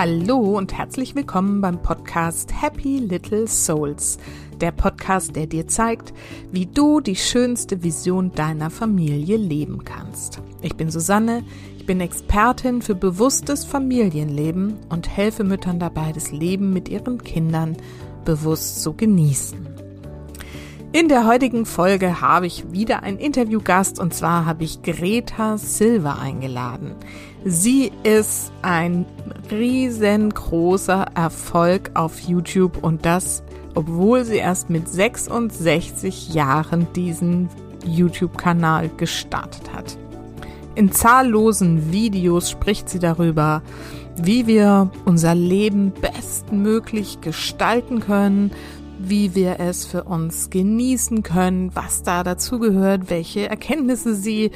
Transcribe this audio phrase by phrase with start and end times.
[0.00, 4.18] Hallo und herzlich willkommen beim Podcast Happy Little Souls,
[4.60, 6.14] der Podcast, der dir zeigt,
[6.52, 10.40] wie du die schönste Vision deiner Familie leben kannst.
[10.62, 11.42] Ich bin Susanne,
[11.78, 17.76] ich bin Expertin für bewusstes Familienleben und helfe Müttern dabei, das Leben mit ihren Kindern
[18.24, 19.66] bewusst zu genießen.
[20.92, 26.20] In der heutigen Folge habe ich wieder einen Interviewgast und zwar habe ich Greta Silva
[26.20, 26.94] eingeladen.
[27.50, 29.06] Sie ist ein
[29.50, 33.42] riesengroßer Erfolg auf YouTube und das,
[33.74, 37.48] obwohl sie erst mit 66 Jahren diesen
[37.86, 39.96] YouTube-Kanal gestartet hat.
[40.74, 43.62] In zahllosen Videos spricht sie darüber,
[44.18, 48.50] wie wir unser Leben bestmöglich gestalten können,
[48.98, 54.50] wie wir es für uns genießen können, was da dazugehört, welche Erkenntnisse sie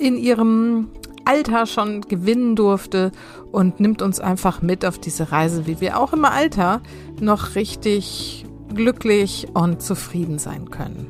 [0.00, 0.88] in ihrem
[1.24, 3.12] Alter schon gewinnen durfte
[3.50, 6.80] und nimmt uns einfach mit auf diese Reise, wie wir auch im Alter
[7.20, 11.06] noch richtig glücklich und zufrieden sein können.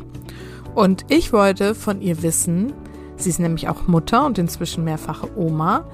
[0.74, 2.72] Und ich wollte von ihr wissen,
[3.16, 5.88] sie ist nämlich auch Mutter und inzwischen mehrfache Oma,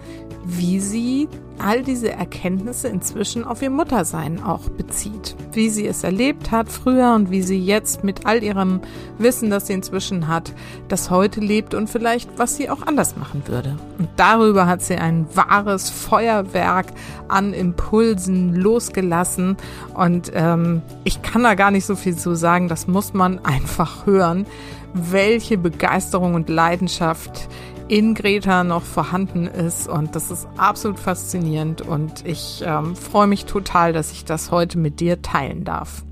[0.44, 1.28] wie sie
[1.60, 5.36] all diese Erkenntnisse inzwischen auf ihr Muttersein auch bezieht.
[5.52, 8.80] Wie sie es erlebt hat früher und wie sie jetzt mit all ihrem
[9.18, 10.52] Wissen, das sie inzwischen hat,
[10.88, 13.76] das heute lebt und vielleicht, was sie auch anders machen würde.
[13.98, 16.86] Und darüber hat sie ein wahres Feuerwerk
[17.28, 19.56] an Impulsen losgelassen.
[19.94, 24.06] Und ähm, ich kann da gar nicht so viel zu sagen, das muss man einfach
[24.06, 24.46] hören,
[24.94, 27.48] welche Begeisterung und Leidenschaft
[27.88, 29.88] in Greta noch vorhanden ist.
[29.88, 31.80] Und das ist absolut faszinierend.
[31.80, 36.04] Und ich ähm, freue mich total, dass ich das heute mit dir teilen darf.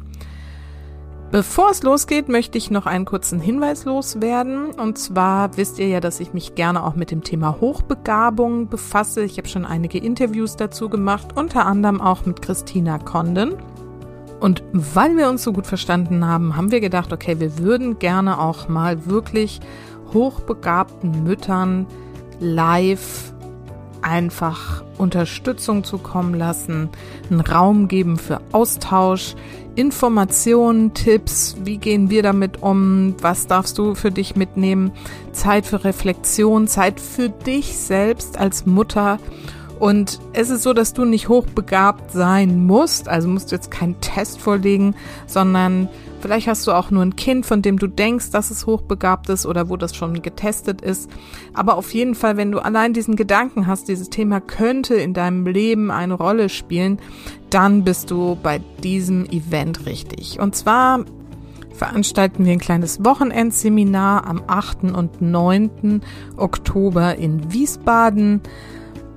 [1.32, 4.70] Bevor es losgeht, möchte ich noch einen kurzen Hinweis loswerden.
[4.70, 9.22] Und zwar wisst ihr ja, dass ich mich gerne auch mit dem Thema Hochbegabung befasse.
[9.22, 13.54] Ich habe schon einige Interviews dazu gemacht, unter anderem auch mit Christina Condon.
[14.38, 18.38] Und weil wir uns so gut verstanden haben, haben wir gedacht, okay, wir würden gerne
[18.38, 19.60] auch mal wirklich
[20.12, 21.86] hochbegabten Müttern
[22.40, 23.32] live
[24.02, 26.88] einfach Unterstützung zukommen lassen,
[27.30, 29.34] einen Raum geben für Austausch,
[29.74, 34.92] Informationen, Tipps, wie gehen wir damit um, was darfst du für dich mitnehmen,
[35.32, 39.18] Zeit für Reflexion, Zeit für dich selbst als Mutter.
[39.78, 44.00] Und es ist so, dass du nicht hochbegabt sein musst, also musst du jetzt keinen
[44.00, 44.94] Test vorlegen,
[45.26, 45.88] sondern
[46.26, 49.46] Vielleicht hast du auch nur ein Kind, von dem du denkst, dass es hochbegabt ist
[49.46, 51.08] oder wo das schon getestet ist.
[51.54, 55.46] Aber auf jeden Fall, wenn du allein diesen Gedanken hast, dieses Thema könnte in deinem
[55.46, 56.98] Leben eine Rolle spielen,
[57.50, 60.40] dann bist du bei diesem Event richtig.
[60.40, 61.04] Und zwar
[61.74, 64.84] veranstalten wir ein kleines Wochenendseminar am 8.
[64.84, 66.00] und 9.
[66.36, 68.40] Oktober in Wiesbaden.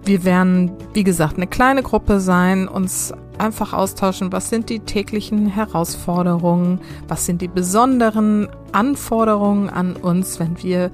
[0.05, 5.47] Wir werden, wie gesagt, eine kleine Gruppe sein, uns einfach austauschen, was sind die täglichen
[5.47, 10.91] Herausforderungen, was sind die besonderen Anforderungen an uns, wenn wir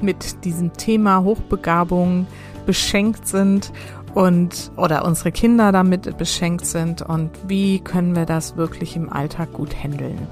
[0.00, 2.26] mit diesem Thema Hochbegabung
[2.66, 3.72] beschenkt sind
[4.14, 9.52] und oder unsere Kinder damit beschenkt sind und wie können wir das wirklich im Alltag
[9.52, 10.26] gut handeln.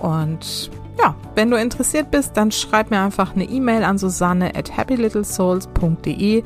[0.00, 4.76] Und ja, wenn du interessiert bist, dann schreib mir einfach eine E-Mail an susanne at
[4.76, 6.42] happylittlesouls.de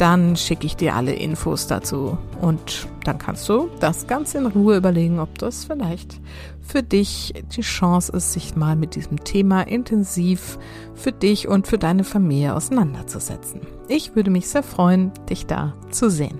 [0.00, 4.76] dann schicke ich dir alle Infos dazu und dann kannst du das ganz in Ruhe
[4.76, 6.20] überlegen, ob das vielleicht
[6.62, 10.58] für dich die Chance ist, sich mal mit diesem Thema intensiv
[10.94, 13.60] für dich und für deine Familie auseinanderzusetzen.
[13.88, 16.38] Ich würde mich sehr freuen, dich da zu sehen.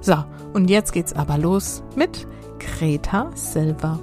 [0.00, 0.16] So,
[0.52, 2.26] und jetzt geht's aber los mit
[2.58, 4.00] Greta Silver.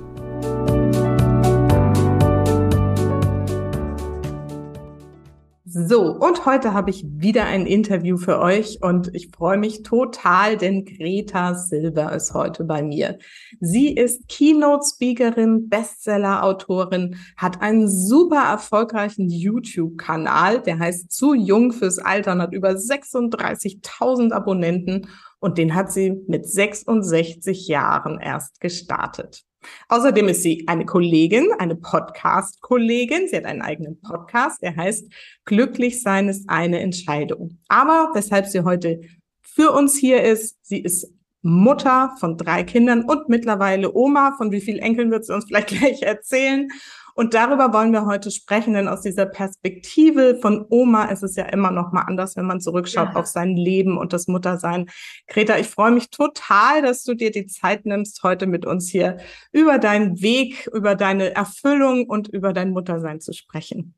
[5.76, 10.56] So, und heute habe ich wieder ein Interview für euch und ich freue mich total,
[10.56, 13.18] denn Greta Silber ist heute bei mir.
[13.60, 22.34] Sie ist Keynote-Speakerin, Bestseller-Autorin, hat einen super erfolgreichen YouTube-Kanal, der heißt Zu Jung fürs Alter
[22.34, 25.08] und hat über 36.000 Abonnenten
[25.40, 29.44] und den hat sie mit 66 Jahren erst gestartet.
[29.90, 33.28] Außerdem ist sie eine Kollegin, eine Podcast-Kollegin.
[33.28, 35.12] Sie hat einen eigenen Podcast, der heißt
[35.46, 37.60] Glücklich sein ist eine Entscheidung.
[37.68, 39.02] Aber weshalb sie heute
[39.42, 41.14] für uns hier ist, sie ist
[41.44, 44.34] Mutter von drei Kindern und mittlerweile Oma.
[44.38, 46.70] Von wie vielen Enkeln wird sie uns vielleicht gleich erzählen?
[47.16, 51.46] Und darüber wollen wir heute sprechen, denn aus dieser Perspektive von Oma ist es ja
[51.46, 53.16] immer noch mal anders, wenn man zurückschaut ja.
[53.16, 54.90] auf sein Leben und das Muttersein.
[55.28, 59.18] Greta, ich freue mich total, dass du dir die Zeit nimmst, heute mit uns hier
[59.52, 63.96] über deinen Weg, über deine Erfüllung und über dein Muttersein zu sprechen.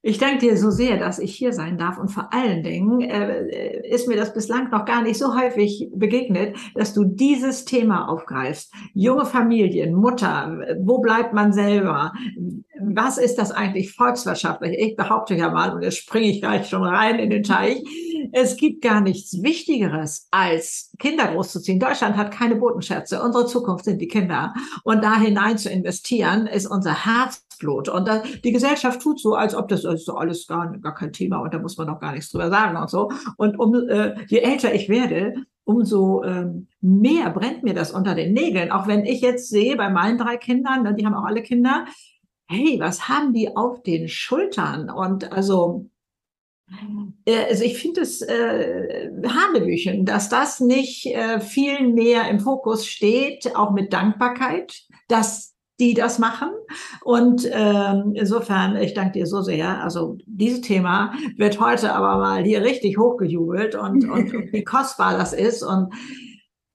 [0.00, 3.84] Ich danke dir so sehr, dass ich hier sein darf und vor allen Dingen äh,
[3.88, 8.72] ist mir das bislang noch gar nicht so häufig begegnet, dass du dieses Thema aufgreifst.
[8.94, 12.12] Junge Familien, Mutter, wo bleibt man selber?
[12.80, 14.78] Was ist das eigentlich volkswirtschaftlich?
[14.78, 17.82] Ich behaupte ja mal, und jetzt springe ich gleich schon rein in den Teich,
[18.32, 21.80] es gibt gar nichts Wichtigeres, als Kinder großzuziehen.
[21.80, 23.22] Deutschland hat keine Bodenschätze.
[23.22, 24.54] Unsere Zukunft sind die Kinder.
[24.84, 27.04] Und da hinein zu investieren, ist unser
[27.58, 27.88] Herzblut.
[27.88, 31.38] Und da, die Gesellschaft tut so, als ob das ist alles gar, gar kein Thema
[31.38, 33.10] und da muss man noch gar nichts drüber sagen und so.
[33.36, 35.34] Und um, äh, je älter ich werde,
[35.64, 38.70] umso ähm, mehr brennt mir das unter den Nägeln.
[38.70, 41.84] Auch wenn ich jetzt sehe bei meinen drei Kindern, ne, die haben auch alle Kinder,
[42.46, 44.88] hey, was haben die auf den Schultern?
[44.90, 45.90] Und also
[47.26, 52.86] äh, also ich finde es äh, Hanebüchen, dass das nicht äh, viel mehr im Fokus
[52.86, 56.50] steht, auch mit Dankbarkeit, dass die das machen.
[57.02, 59.82] Und ähm, insofern, ich danke dir so sehr.
[59.82, 65.16] Also dieses Thema wird heute aber mal hier richtig hochgejubelt und, und, und wie kostbar
[65.16, 65.62] das ist.
[65.62, 65.92] Und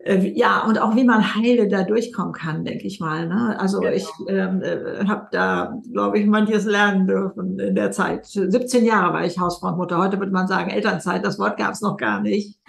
[0.04, 3.28] äh, ja, und auch wie man heile da durchkommen kann, denke ich mal.
[3.28, 3.58] Ne?
[3.60, 3.94] Also genau.
[3.94, 8.26] ich ähm, äh, habe da, glaube ich, manches lernen dürfen in der Zeit.
[8.26, 9.98] 17 Jahre war ich Hausfrau und Mutter.
[9.98, 11.26] Heute würde man sagen Elternzeit.
[11.26, 12.60] Das Wort gab es noch gar nicht.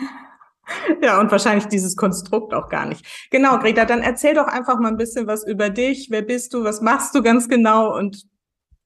[1.03, 3.05] Ja, und wahrscheinlich dieses Konstrukt auch gar nicht.
[3.31, 6.09] Genau, Greta, dann erzähl doch einfach mal ein bisschen was über dich.
[6.11, 6.65] Wer bist du?
[6.65, 7.97] Was machst du ganz genau?
[7.97, 8.25] Und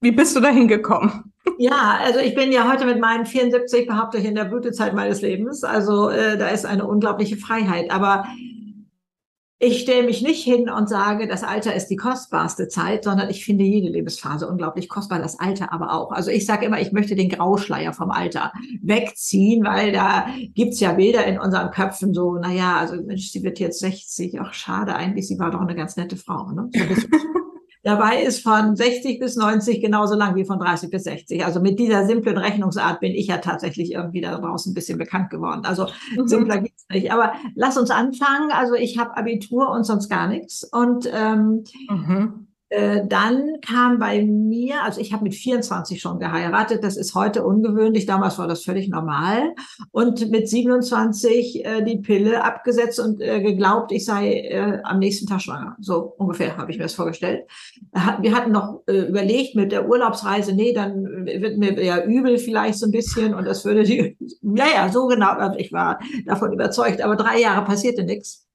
[0.00, 1.32] wie bist du dahin gekommen?
[1.58, 5.22] Ja, also ich bin ja heute mit meinen 74, behaupte ich, in der Blütezeit meines
[5.22, 5.64] Lebens.
[5.64, 7.90] Also äh, da ist eine unglaubliche Freiheit.
[7.90, 8.26] Aber
[9.60, 13.44] ich stelle mich nicht hin und sage, das Alter ist die kostbarste Zeit, sondern ich
[13.44, 16.12] finde jede Lebensphase unglaublich kostbar, das Alter aber auch.
[16.12, 18.52] Also ich sage immer, ich möchte den Grauschleier vom Alter
[18.82, 23.58] wegziehen, weil da gibt's ja Bilder in unseren Köpfen so, naja, also Mensch, sie wird
[23.58, 26.50] jetzt 60, ach schade eigentlich, sie war doch eine ganz nette Frau.
[26.52, 26.70] Ne?
[26.88, 27.47] So
[27.82, 31.44] Dabei ist von 60 bis 90 genauso lang wie von 30 bis 60.
[31.44, 35.30] Also mit dieser simplen Rechnungsart bin ich ja tatsächlich irgendwie da draußen ein bisschen bekannt
[35.30, 35.62] geworden.
[35.64, 35.86] Also
[36.16, 36.26] mhm.
[36.26, 37.12] simpler geht's nicht.
[37.12, 38.50] Aber lass uns anfangen.
[38.50, 40.64] Also ich habe Abitur und sonst gar nichts.
[40.64, 42.47] Und ähm, mhm.
[42.70, 47.44] Äh, dann kam bei mir, also ich habe mit 24 schon geheiratet, das ist heute
[47.44, 49.54] ungewöhnlich, damals war das völlig normal.
[49.90, 55.26] Und mit 27 äh, die Pille abgesetzt und äh, geglaubt, ich sei äh, am nächsten
[55.26, 55.76] Tag schwanger.
[55.80, 57.46] So ungefähr habe ich mir das vorgestellt.
[58.20, 62.78] Wir hatten noch äh, überlegt mit der Urlaubsreise, nee, dann wird mir ja übel vielleicht
[62.78, 67.00] so ein bisschen und das würde die, naja, so genau, also ich war davon überzeugt,
[67.00, 68.47] aber drei Jahre passierte nichts.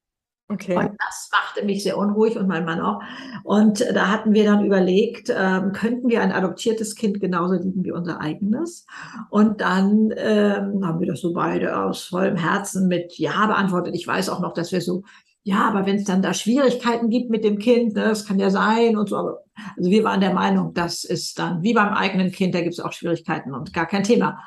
[0.53, 0.77] Okay.
[0.77, 3.01] Und das machte mich sehr unruhig und mein Mann auch.
[3.43, 7.91] Und da hatten wir dann überlegt, ähm, könnten wir ein adoptiertes Kind genauso lieben wie
[7.91, 8.85] unser eigenes?
[9.29, 13.95] Und dann ähm, haben wir das so beide aus vollem Herzen mit Ja beantwortet.
[13.95, 15.03] Ich weiß auch noch, dass wir so,
[15.43, 18.49] ja, aber wenn es dann da Schwierigkeiten gibt mit dem Kind, ne, das kann ja
[18.49, 19.17] sein und so.
[19.17, 19.43] Aber,
[19.75, 22.79] also wir waren der Meinung, das ist dann wie beim eigenen Kind, da gibt es
[22.79, 24.39] auch Schwierigkeiten und gar kein Thema.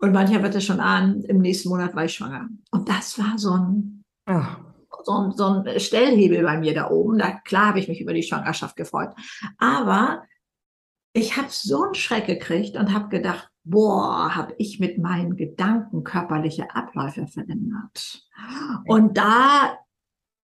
[0.00, 2.48] Und mancher wird es schon ahnen, im nächsten Monat war ich schwanger.
[2.70, 4.67] Und das war so ein, ja
[5.08, 7.18] so, so ein Stellhebel bei mir da oben.
[7.18, 9.10] Da, klar habe ich mich über die Schwangerschaft gefreut.
[9.58, 10.24] Aber
[11.12, 16.04] ich habe so einen Schreck gekriegt und habe gedacht, boah, habe ich mit meinen Gedanken
[16.04, 18.22] körperliche Abläufe verändert.
[18.86, 19.78] Und da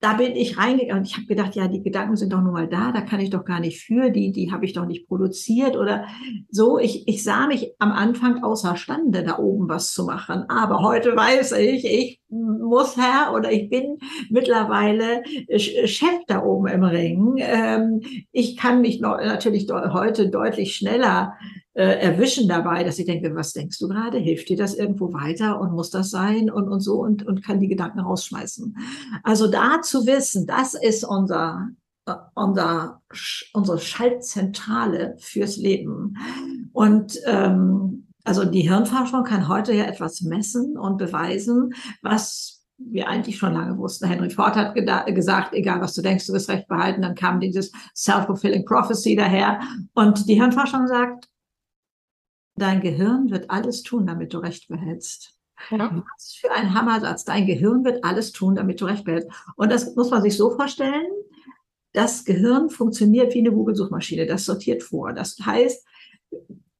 [0.01, 2.69] da bin ich reingegangen und ich habe gedacht, ja, die Gedanken sind doch nun mal
[2.69, 5.75] da, da kann ich doch gar nicht für, die, die habe ich doch nicht produziert
[5.75, 6.05] oder
[6.49, 6.79] so.
[6.79, 10.45] Ich, ich sah mich am Anfang außerstande, da oben was zu machen.
[10.47, 13.97] Aber heute weiß ich, ich muss Herr oder ich bin
[14.29, 15.23] mittlerweile
[15.57, 17.35] Chef da oben im Ring.
[17.39, 18.01] Ähm,
[18.31, 21.33] ich kann mich noch, natürlich heute deutlich schneller
[21.73, 24.17] äh, erwischen dabei, dass ich denke, was denkst du gerade?
[24.17, 27.59] Hilft dir das irgendwo weiter und muss das sein und, und so und, und kann
[27.59, 28.75] die Gedanken rausschmeißen.
[29.23, 31.69] Also da zu wissen, das ist unser,
[32.05, 33.01] äh, unser,
[33.53, 36.17] unsere Schaltzentrale fürs Leben.
[36.73, 43.37] Und ähm, also die Hirnforschung kann heute ja etwas messen und beweisen, was wir eigentlich
[43.37, 44.07] schon lange wussten.
[44.07, 44.73] Henry Ford hat
[45.13, 47.01] gesagt, egal was du denkst, du wirst recht behalten.
[47.01, 49.59] Dann kam dieses Self-Fulfilling Prophecy daher.
[49.93, 51.27] Und die Hirnforschung sagt,
[52.59, 55.33] Dein Gehirn wird alles tun, damit du Recht behältst.
[55.71, 56.03] Ja.
[56.15, 57.25] Was für ein Hammersatz.
[57.25, 59.29] Dein Gehirn wird alles tun, damit du Recht behältst.
[59.55, 61.07] Und das muss man sich so vorstellen.
[61.93, 64.25] Das Gehirn funktioniert wie eine Google-Suchmaschine.
[64.25, 65.11] Das sortiert vor.
[65.13, 65.85] Das heißt,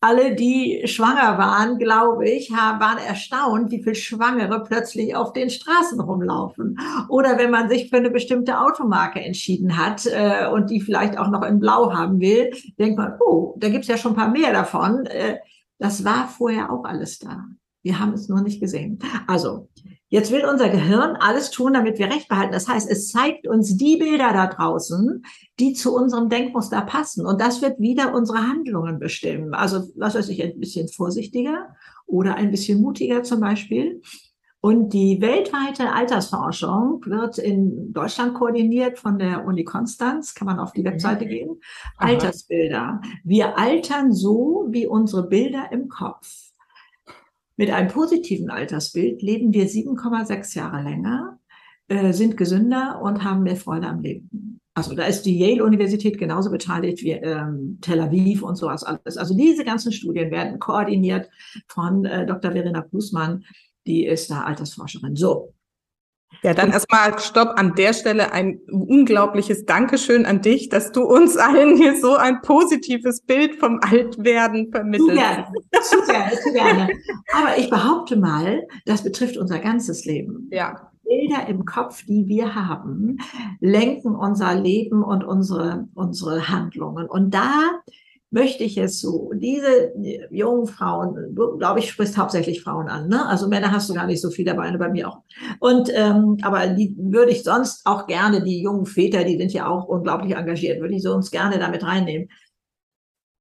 [0.02, 6.00] alle, die schwanger waren, glaube ich, waren erstaunt, wie viel Schwangere plötzlich auf den Straßen
[6.00, 6.80] rumlaufen.
[7.10, 11.30] Oder wenn man sich für eine bestimmte Automarke entschieden hat äh, und die vielleicht auch
[11.30, 14.54] noch in Blau haben will, denkt man, oh, da gibt's ja schon ein paar mehr
[14.54, 15.06] davon.
[15.06, 15.40] Äh,
[15.80, 17.46] das war vorher auch alles da.
[17.82, 19.00] Wir haben es nur nicht gesehen.
[19.28, 19.70] Also,
[20.10, 22.52] jetzt will unser Gehirn alles tun, damit wir Recht behalten.
[22.52, 25.24] Das heißt, es zeigt uns die Bilder da draußen,
[25.60, 27.26] die zu unserem Denkmuster passen.
[27.26, 29.54] Und das wird wieder unsere Handlungen bestimmen.
[29.54, 34.02] Also, was weiß ich, ein bisschen vorsichtiger oder ein bisschen mutiger zum Beispiel.
[34.62, 40.74] Und die weltweite Altersforschung wird in Deutschland koordiniert von der Uni Konstanz, kann man auf
[40.74, 41.30] die Webseite mhm.
[41.30, 41.62] gehen.
[41.98, 42.10] Aha.
[42.10, 43.02] Altersbilder.
[43.24, 46.52] Wir altern so wie unsere Bilder im Kopf.
[47.56, 51.40] Mit einem positiven Altersbild leben wir 7,6 Jahre länger,
[51.88, 54.60] äh, sind gesünder und haben mehr Freude am Leben.
[54.74, 59.18] Also da ist die Yale-Universität genauso beteiligt wie ähm, Tel Aviv und sowas alles.
[59.18, 61.30] Also diese ganzen Studien werden koordiniert
[61.68, 62.52] von äh, Dr.
[62.52, 63.44] Verena Kußmann,
[63.90, 65.16] die ist da Altersforscherin.
[65.16, 65.54] So,
[66.44, 71.36] ja, dann erstmal Stopp an der Stelle ein unglaubliches Dankeschön an dich, dass du uns
[71.36, 75.20] allen hier so ein positives Bild vom Altwerden vermittelst.
[75.82, 76.90] Zu gerne, zu gerne.
[77.34, 80.48] Aber ich behaupte mal, das betrifft unser ganzes Leben.
[80.52, 80.92] Ja.
[81.04, 83.18] Bilder im Kopf, die wir haben,
[83.60, 87.08] lenken unser Leben und unsere, unsere Handlungen.
[87.10, 87.82] Und da
[88.32, 89.92] möchte ich es so, diese
[90.30, 93.26] jungen Frauen, du, glaube ich, sprichst hauptsächlich Frauen an, ne?
[93.26, 95.24] Also Männer hast du gar nicht so viel dabei, bei mir auch.
[95.60, 99.68] Und ähm, aber die würde ich sonst auch gerne, die jungen Väter, die sind ja
[99.68, 102.30] auch unglaublich engagiert, würde ich so uns gerne damit reinnehmen.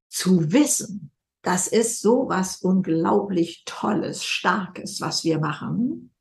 [0.09, 1.11] Zu wissen,
[1.42, 6.14] das ist so was unglaublich Tolles, Starkes, was wir machen.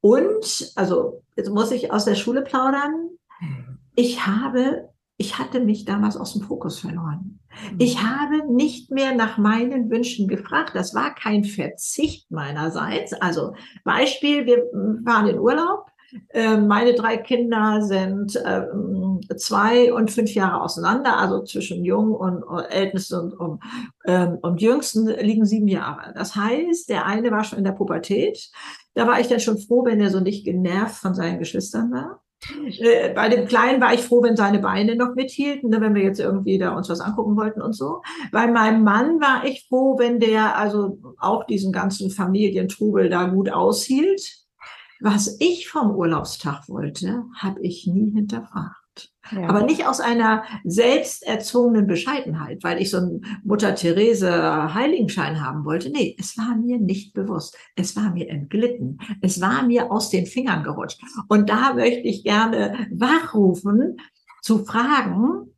[0.00, 3.10] Und, also, jetzt muss ich aus der Schule plaudern.
[3.40, 3.78] Mhm.
[3.94, 7.38] Ich habe ich hatte mich damals aus dem Fokus verloren.
[7.70, 7.76] Mhm.
[7.78, 10.72] Ich habe nicht mehr nach meinen Wünschen gefragt.
[10.74, 13.12] Das war kein Verzicht meinerseits.
[13.14, 14.64] Also Beispiel, wir
[15.04, 15.86] fahren in Urlaub.
[16.30, 22.42] Ähm, meine drei Kinder sind ähm, zwei und fünf Jahre auseinander, also zwischen Jung und,
[22.42, 23.62] und Ältesten und, und,
[24.06, 26.12] ähm, und Jüngsten liegen sieben Jahre.
[26.14, 28.50] Das heißt, der eine war schon in der Pubertät.
[28.94, 32.23] Da war ich dann schon froh, wenn er so nicht genervt von seinen Geschwistern war.
[32.78, 36.02] Äh, bei dem Kleinen war ich froh, wenn seine Beine noch mithielten, ne, wenn wir
[36.02, 38.02] jetzt irgendwie da uns was angucken wollten und so.
[38.32, 43.50] Bei meinem Mann war ich froh, wenn der also auch diesen ganzen Familientrubel da gut
[43.50, 44.44] aushielt.
[45.00, 48.83] Was ich vom Urlaubstag wollte, habe ich nie hinterfragt.
[49.32, 55.64] Aber nicht aus einer selbst erzwungenen Bescheidenheit, weil ich so einen Mutter Therese Heiligenschein haben
[55.64, 55.90] wollte.
[55.90, 57.56] Nee, es war mir nicht bewusst.
[57.76, 58.98] Es war mir entglitten.
[59.22, 61.00] Es war mir aus den Fingern gerutscht.
[61.28, 63.98] Und da möchte ich gerne wachrufen,
[64.42, 65.54] zu fragen,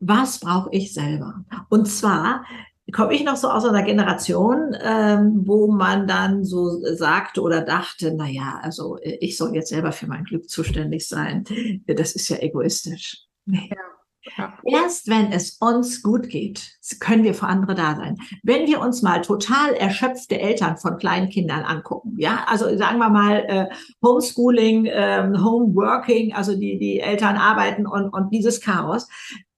[0.00, 1.44] was brauche ich selber?
[1.68, 2.44] Und zwar
[2.92, 8.14] komme ich noch so aus einer Generation, ähm, wo man dann so sagte oder dachte,
[8.16, 11.44] na ja, also äh, ich soll jetzt selber für mein Glück zuständig sein.
[11.86, 13.24] Das ist ja egoistisch.
[13.44, 13.70] Nee.
[13.70, 13.98] Ja.
[14.36, 14.54] Ja.
[14.64, 18.16] Erst wenn es uns gut geht, können wir für andere da sein.
[18.42, 23.08] Wenn wir uns mal total erschöpfte Eltern von kleinen Kindern angucken, ja, also sagen wir
[23.08, 23.66] mal äh,
[24.04, 29.08] Homeschooling, äh, Homeworking, also die die Eltern arbeiten und und dieses Chaos,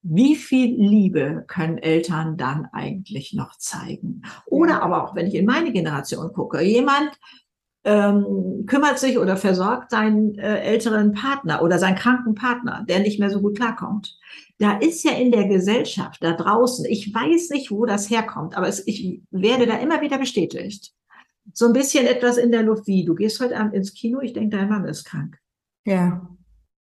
[0.03, 4.23] wie viel Liebe können Eltern dann eigentlich noch zeigen?
[4.47, 7.11] Oder aber auch, wenn ich in meine Generation gucke, jemand
[7.83, 13.19] ähm, kümmert sich oder versorgt seinen äh, älteren Partner oder seinen kranken Partner, der nicht
[13.19, 14.17] mehr so gut klarkommt.
[14.59, 18.67] Da ist ja in der Gesellschaft da draußen, ich weiß nicht, wo das herkommt, aber
[18.67, 20.93] es, ich werde da immer wieder bestätigt.
[21.53, 24.33] So ein bisschen etwas in der Luft wie, du gehst heute Abend ins Kino, ich
[24.33, 25.39] denke, dein Mann ist krank.
[25.85, 26.29] Ja.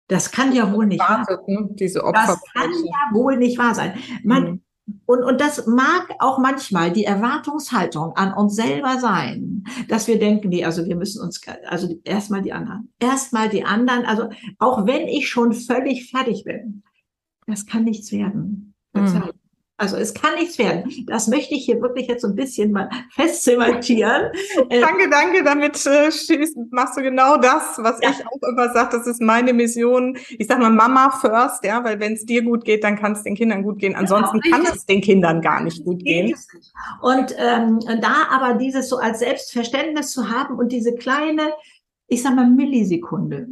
[0.08, 1.38] Das kann ja wohl nicht wahr sein.
[1.48, 1.70] Ne?
[1.72, 3.94] Diese das kann ja wohl nicht wahr sein.
[4.24, 4.62] Man, mhm.
[5.06, 10.50] und, und das mag auch manchmal die Erwartungshaltung an uns selber sein, dass wir denken,
[10.50, 15.08] nee, also wir müssen uns, also erstmal die anderen, erstmal die anderen, also auch wenn
[15.08, 16.84] ich schon völlig fertig bin,
[17.46, 18.74] das kann nichts werden.
[18.94, 19.32] Mhm.
[19.79, 20.91] Also es kann nichts werden.
[21.05, 24.31] Das möchte ich hier wirklich jetzt so ein bisschen mal festzementieren.
[24.69, 25.43] Äh, danke, danke.
[25.43, 26.10] Damit äh,
[26.72, 28.10] machst du genau das, was ja.
[28.10, 28.98] ich auch immer sage.
[28.98, 30.17] Das ist meine Mission.
[30.39, 33.22] Ich sage mal Mama first, ja, weil wenn es dir gut geht, dann kann es
[33.22, 33.96] den Kindern gut gehen.
[33.96, 36.36] Ansonsten genau, kann es den Kindern gar nicht gut gehen.
[37.01, 41.53] Und ähm, da aber dieses so als Selbstverständnis zu haben und diese kleine,
[42.07, 43.48] ich sag mal Millisekunde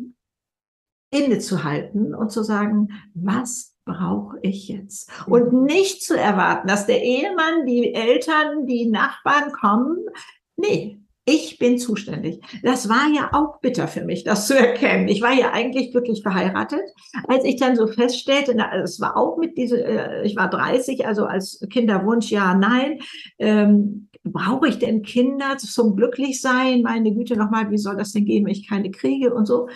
[1.11, 5.09] innezuhalten und zu sagen, was brauche ich jetzt?
[5.27, 9.97] Und nicht zu erwarten, dass der Ehemann, die Eltern, die Nachbarn kommen.
[10.57, 12.39] Nee, ich bin zuständig.
[12.61, 15.07] Das war ja auch bitter für mich, das zu erkennen.
[15.07, 16.81] Ich war ja eigentlich glücklich verheiratet.
[17.27, 21.07] Als ich dann so feststellte, na, es war auch mit diese, äh, ich war 30,
[21.07, 22.99] also als Kinderwunsch, ja, nein.
[23.39, 26.83] Ähm, brauche ich denn Kinder zum Glücklichsein?
[26.83, 29.67] Meine Güte, nochmal, wie soll das denn gehen, wenn ich keine kriege und so?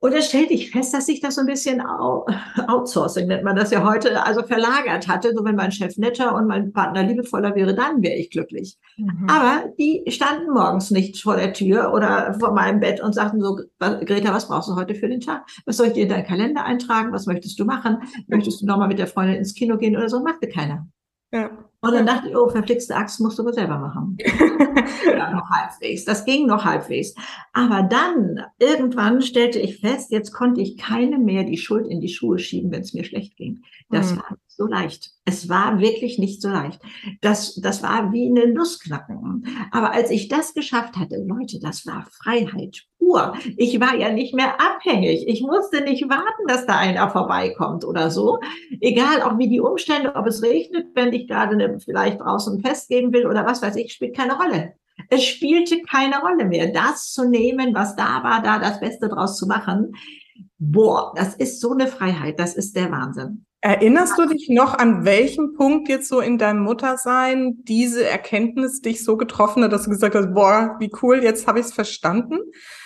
[0.00, 3.70] Und dann stellte ich fest, dass sich das so ein bisschen Outsourcing nennt man das
[3.70, 5.32] ja heute, also verlagert hatte.
[5.34, 8.78] So wenn mein Chef netter und mein Partner liebevoller wäre, dann wäre ich glücklich.
[8.96, 9.26] Mhm.
[9.28, 13.58] Aber die standen morgens nicht vor der Tür oder vor meinem Bett und sagten so,
[13.78, 15.46] Greta, was brauchst du heute für den Tag?
[15.66, 17.12] Was soll ich dir in deinen Kalender eintragen?
[17.12, 17.98] Was möchtest du machen?
[18.28, 20.20] Möchtest du nochmal mit der Freundin ins Kino gehen oder so?
[20.22, 20.86] Machte keiner.
[21.32, 21.50] Ja.
[21.80, 24.18] Und dann dachte ich, oh, verflixte Axt musst du wohl selber machen.
[25.06, 26.04] ja, noch halbwegs.
[26.04, 27.14] Das ging noch halbwegs.
[27.52, 32.08] Aber dann, irgendwann stellte ich fest, jetzt konnte ich keine mehr die Schuld in die
[32.08, 33.62] Schuhe schieben, wenn es mir schlecht ging.
[33.90, 34.16] Das mhm.
[34.16, 35.12] war so leicht.
[35.24, 36.80] Es war wirklich nicht so leicht.
[37.20, 39.46] Das, das war wie eine Nussknacken.
[39.70, 43.34] Aber als ich das geschafft hatte, Leute, das war Freiheit pur.
[43.56, 45.26] Ich war ja nicht mehr abhängig.
[45.28, 48.40] Ich musste nicht warten, dass da einer vorbeikommt oder so.
[48.80, 53.12] Egal auch wie die Umstände, ob es regnet, wenn ich gerade eine, vielleicht draußen festgeben
[53.12, 54.74] will oder was weiß ich, spielt keine Rolle.
[55.08, 56.72] Es spielte keine Rolle mehr.
[56.72, 59.94] Das zu nehmen, was da war, da das Beste draus zu machen.
[60.58, 62.40] Boah, das ist so eine Freiheit.
[62.40, 63.46] Das ist der Wahnsinn.
[63.60, 69.02] Erinnerst du dich noch, an welchem Punkt jetzt so in deinem Muttersein diese Erkenntnis dich
[69.02, 72.38] so getroffen hat, dass du gesagt hast, boah, wie cool, jetzt habe ich es verstanden?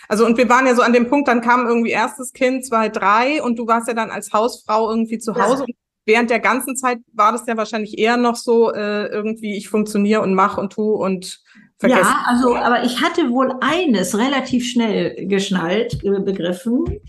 [0.08, 2.88] Also und wir waren ja so an dem Punkt, dann kam irgendwie erstes Kind, zwei,
[2.88, 5.64] drei und du warst ja dann als Hausfrau irgendwie zu Hause.
[5.68, 5.74] Ja.
[6.06, 10.22] während der ganzen Zeit war das ja wahrscheinlich eher noch so äh, irgendwie, ich funktioniere
[10.22, 11.42] und mache und tu und
[11.78, 12.00] vergesse.
[12.00, 17.00] Ja, also aber ich hatte wohl eines relativ schnell geschnallt, begriffen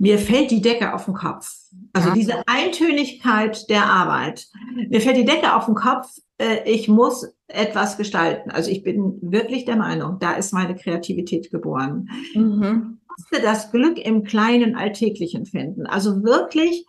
[0.00, 1.52] mir fällt die Decke auf den Kopf.
[1.92, 4.46] Also diese Eintönigkeit der Arbeit.
[4.88, 6.06] Mir fällt die Decke auf den Kopf.
[6.38, 8.50] Äh, ich muss etwas gestalten.
[8.50, 12.08] Also ich bin wirklich der Meinung, da ist meine Kreativität geboren.
[12.34, 12.98] Mhm.
[13.02, 15.86] Ich musste das Glück im kleinen Alltäglichen finden.
[15.86, 16.86] Also wirklich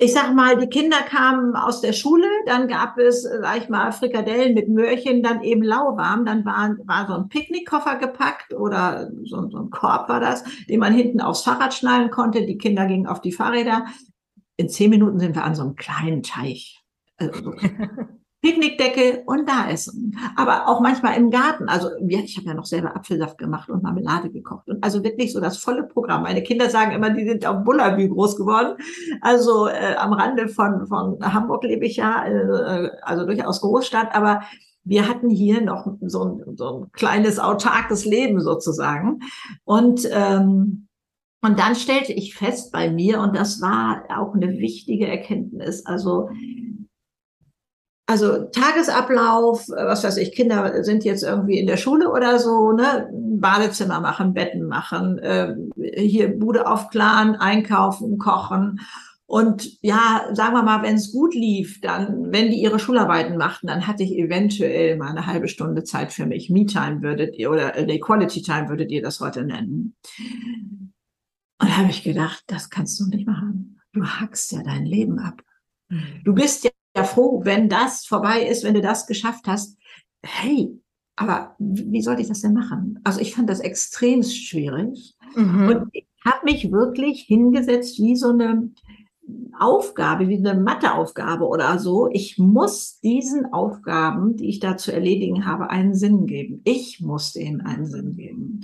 [0.00, 3.90] ich sag mal, die Kinder kamen aus der Schule, dann gab es, sag ich mal,
[3.90, 9.50] Frikadellen mit Möhrchen, dann eben lauwarm, dann war, war so ein Picknickkoffer gepackt oder so,
[9.50, 12.46] so ein Korb war das, den man hinten aufs Fahrrad schnallen konnte.
[12.46, 13.86] Die Kinder gingen auf die Fahrräder.
[14.56, 16.80] In zehn Minuten sind wir an so einem kleinen Teich.
[17.16, 17.54] Also,
[18.40, 20.16] Picknickdecke und da essen.
[20.36, 21.68] Aber auch manchmal im Garten.
[21.68, 24.68] Also ja, ich habe ja noch selber Apfelsaft gemacht und Marmelade gekocht.
[24.68, 26.22] Und also wirklich so das volle Programm.
[26.22, 28.76] Meine Kinder sagen immer, die sind auf Bullabü groß geworden.
[29.22, 34.14] Also äh, am Rande von, von Hamburg lebe ich ja, äh, also durchaus Großstadt.
[34.14, 34.42] Aber
[34.84, 39.20] wir hatten hier noch so ein, so ein kleines autarkes Leben sozusagen.
[39.64, 40.84] Und ähm,
[41.40, 46.30] und dann stellte ich fest bei mir, und das war auch eine wichtige Erkenntnis, also
[48.08, 52.72] also Tagesablauf, äh, was weiß ich, Kinder sind jetzt irgendwie in der Schule oder so,
[52.72, 55.54] ne, Badezimmer machen, Betten machen, äh,
[55.94, 58.80] hier Bude aufklaren, einkaufen, kochen.
[59.26, 63.66] Und ja, sagen wir mal, wenn es gut lief, dann, wenn die ihre Schularbeiten machten,
[63.66, 66.48] dann hatte ich eventuell mal eine halbe Stunde Zeit für mich.
[66.48, 69.96] Me-Time würdet ihr oder äh, Quality Time würdet ihr das heute nennen.
[71.60, 73.82] Und da habe ich gedacht, das kannst du nicht machen.
[73.92, 75.42] Du hackst ja dein Leben ab.
[76.24, 79.76] Du bist ja ja froh, wenn das vorbei ist, wenn du das geschafft hast.
[80.22, 80.78] Hey,
[81.16, 83.00] aber wie sollte ich das denn machen?
[83.04, 85.68] Also ich fand das extrem schwierig mhm.
[85.68, 88.70] und ich habe mich wirklich hingesetzt wie so eine
[89.58, 92.08] Aufgabe, wie eine Matheaufgabe oder so.
[92.10, 96.62] Ich muss diesen Aufgaben, die ich da zu erledigen habe, einen Sinn geben.
[96.64, 98.60] Ich muss denen einen Sinn geben.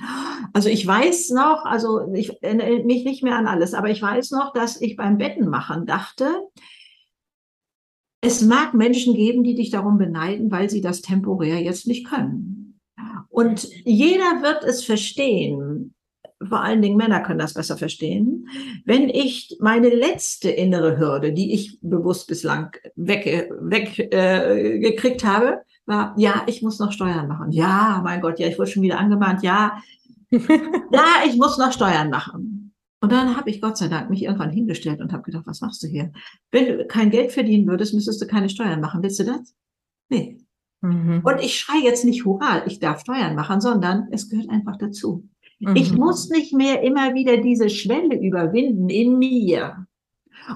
[0.53, 4.31] Also ich weiß noch, also ich erinnere mich nicht mehr an alles, aber ich weiß
[4.31, 6.29] noch, dass ich beim Bettenmachen dachte,
[8.25, 12.81] es mag Menschen geben, die dich darum beneiden, weil sie das temporär jetzt nicht können.
[13.29, 15.95] Und jeder wird es verstehen,
[16.49, 18.49] vor allen Dingen Männer können das besser verstehen,
[18.85, 26.15] wenn ich meine letzte innere Hürde, die ich bewusst bislang weggekriegt weg, äh, habe, war,
[26.17, 27.53] ja, ich muss noch Steuern machen.
[27.53, 29.79] Ja, mein Gott, ja, ich wurde schon wieder angemahnt, ja,
[30.31, 32.54] ja, ich muss noch Steuern machen.
[33.05, 35.83] Und dann habe ich Gott sei Dank mich irgendwann hingestellt und habe gedacht, was machst
[35.83, 36.11] du hier?
[36.51, 39.03] Wenn du kein Geld verdienen würdest, müsstest du keine Steuern machen.
[39.03, 39.55] Willst du das?
[40.09, 40.39] Nee.
[40.81, 41.21] Mhm.
[41.23, 45.29] Und ich schreie jetzt nicht Hurra, ich darf Steuern machen, sondern es gehört einfach dazu.
[45.61, 45.77] Mhm.
[45.77, 49.87] Ich muss nicht mehr immer wieder diese Schwelle überwinden in mir.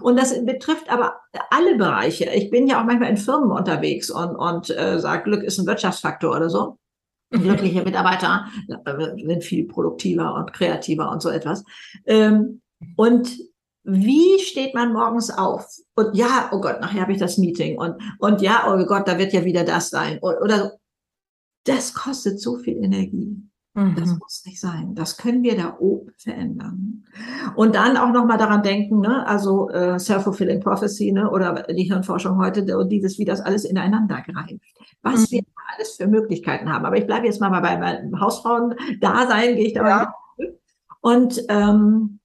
[0.03, 2.31] Und das betrifft aber alle Bereiche.
[2.35, 5.67] Ich bin ja auch manchmal in Firmen unterwegs und, und äh, sage, Glück ist ein
[5.67, 6.79] Wirtschaftsfaktor oder so.
[7.31, 8.47] Glückliche Mitarbeiter
[9.17, 11.65] sind viel produktiver und kreativer und so etwas.
[12.07, 12.63] Ähm,
[12.97, 13.37] und
[13.85, 15.67] wie steht man morgens auf?
[15.95, 19.19] Und ja, oh Gott, nachher habe ich das Meeting und, und ja, oh Gott, da
[19.19, 20.19] wird ja wieder das sein.
[20.21, 20.79] Oder
[21.65, 23.48] das kostet so viel Energie.
[23.97, 24.19] Das mhm.
[24.19, 24.95] muss nicht sein.
[24.95, 27.05] Das können wir da oben verändern.
[27.55, 32.39] Und dann auch nochmal daran denken, ne, also äh, Self-Fulfilling Prophecy, ne, oder die Hirnforschung
[32.39, 34.61] heute, dieses, wie das alles ineinander greift.
[35.03, 35.37] Was mhm.
[35.37, 35.43] wir
[35.77, 36.85] alles für Möglichkeiten haben.
[36.87, 39.97] Aber ich bleibe jetzt mal bei meinem Hausfrauen-Dasein, gehe ich da ja.
[39.97, 40.15] mal
[41.01, 42.19] Und ähm,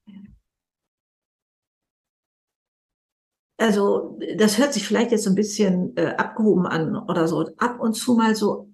[3.58, 7.48] also das hört sich vielleicht jetzt so ein bisschen äh, abgehoben an oder so.
[7.58, 8.73] Ab und zu mal so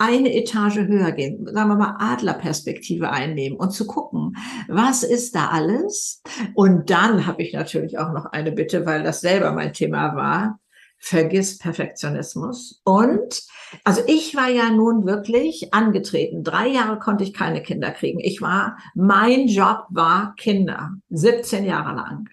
[0.00, 4.34] eine Etage höher gehen, sagen wir mal Adlerperspektive einnehmen und zu gucken,
[4.66, 6.22] was ist da alles?
[6.54, 10.58] Und dann habe ich natürlich auch noch eine Bitte, weil das selber mein Thema war.
[11.02, 12.80] Vergiss Perfektionismus.
[12.84, 13.42] Und
[13.84, 16.44] also ich war ja nun wirklich angetreten.
[16.44, 18.20] Drei Jahre konnte ich keine Kinder kriegen.
[18.20, 22.28] Ich war, mein Job war Kinder, 17 Jahre lang.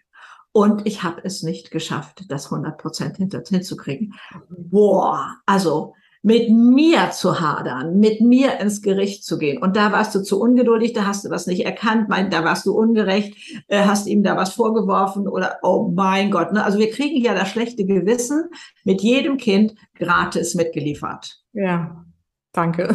[0.54, 4.14] Und ich habe es nicht geschafft, das 100 Prozent hinzukriegen.
[4.50, 5.94] Boah, also
[6.28, 9.62] mit mir zu hadern, mit mir ins Gericht zu gehen.
[9.62, 12.66] Und da warst du zu ungeduldig, da hast du was nicht erkannt, mein, da warst
[12.66, 16.52] du ungerecht, äh, hast ihm da was vorgeworfen oder oh mein Gott.
[16.52, 16.66] Ne?
[16.66, 18.50] Also wir kriegen ja das schlechte Gewissen
[18.84, 21.40] mit jedem Kind gratis mitgeliefert.
[21.54, 22.04] Ja,
[22.52, 22.94] danke.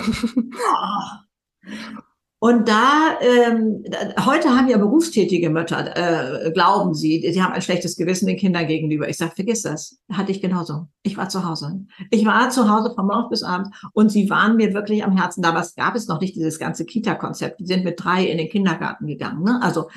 [1.64, 2.02] Oh.
[2.44, 3.84] Und da, ähm,
[4.26, 8.66] heute haben ja berufstätige Mütter, äh, glauben sie, die haben ein schlechtes Gewissen den Kindern
[8.66, 9.08] gegenüber.
[9.08, 10.00] Ich sage, vergiss das.
[10.12, 10.88] Hatte ich genauso.
[11.04, 11.86] Ich war zu Hause.
[12.10, 15.40] Ich war zu Hause von morgens bis abends und sie waren mir wirklich am Herzen.
[15.40, 17.60] Damals gab es noch nicht dieses ganze Kita-Konzept.
[17.60, 19.44] Die sind mit drei in den Kindergarten gegangen.
[19.44, 19.60] Ne?
[19.62, 19.88] Also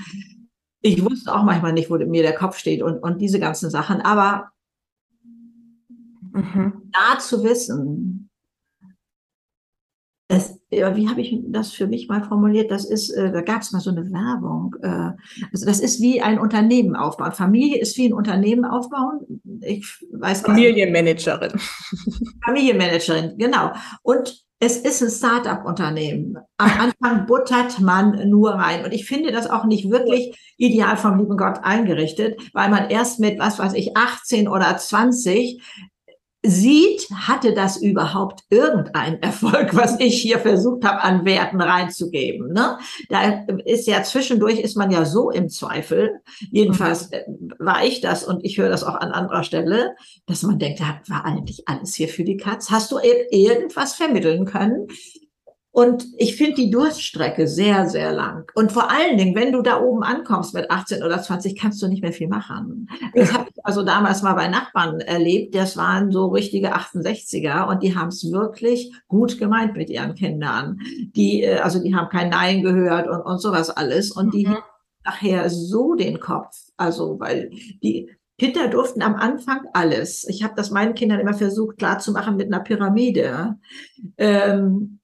[0.82, 4.02] ich wusste auch manchmal nicht, wo mir der Kopf steht und, und diese ganzen Sachen.
[4.02, 4.52] Aber
[6.32, 6.92] mhm.
[6.92, 8.25] da zu wissen,
[10.28, 12.72] es, wie habe ich das für mich mal formuliert?
[12.72, 14.76] Das ist, äh, da gab es mal so eine Werbung.
[14.82, 15.12] Äh,
[15.52, 17.32] also das ist wie ein Unternehmen aufbauen.
[17.32, 19.42] Familie ist wie ein Unternehmen aufbauen.
[19.62, 21.54] Ich weiß Familienmanagerin.
[22.46, 23.72] Familienmanagerin, genau.
[24.02, 26.38] Und es ist ein Start-up-Unternehmen.
[26.58, 28.84] Am Anfang buttert man nur rein.
[28.84, 33.20] Und ich finde das auch nicht wirklich ideal vom lieben Gott eingerichtet, weil man erst
[33.20, 35.62] mit, was weiß ich, 18 oder 20
[36.48, 42.54] sieht, hatte das überhaupt irgendeinen Erfolg, was ich hier versucht habe, an Werten reinzugeben.
[42.54, 42.78] Ne?
[43.10, 46.22] Da ist ja zwischendurch ist man ja so im Zweifel.
[46.52, 47.24] Jedenfalls äh,
[47.60, 51.02] war ich das und ich höre das auch an anderer Stelle, dass man denkt, da
[51.08, 52.72] war eigentlich alles hier für die Katz.
[52.72, 54.88] Hast du irgendwas vermitteln können?
[55.76, 58.50] Und ich finde die Durststrecke sehr, sehr lang.
[58.56, 61.90] Und vor allen Dingen, wenn du da oben ankommst mit 18 oder 20, kannst du
[61.90, 62.88] nicht mehr viel machen.
[63.14, 65.54] Das habe ich also damals mal bei Nachbarn erlebt.
[65.54, 70.80] Das waren so richtige 68er und die haben es wirklich gut gemeint mit ihren Kindern.
[71.14, 74.12] Die, äh, also die haben kein Nein gehört und, und sowas alles.
[74.12, 74.56] Und die mhm.
[75.04, 76.56] nachher so den Kopf.
[76.78, 77.50] Also, weil
[77.84, 80.26] die, Kinder durften am Anfang alles.
[80.28, 83.58] Ich habe das meinen Kindern immer versucht klarzumachen mit einer Pyramide.
[84.18, 85.00] Ähm,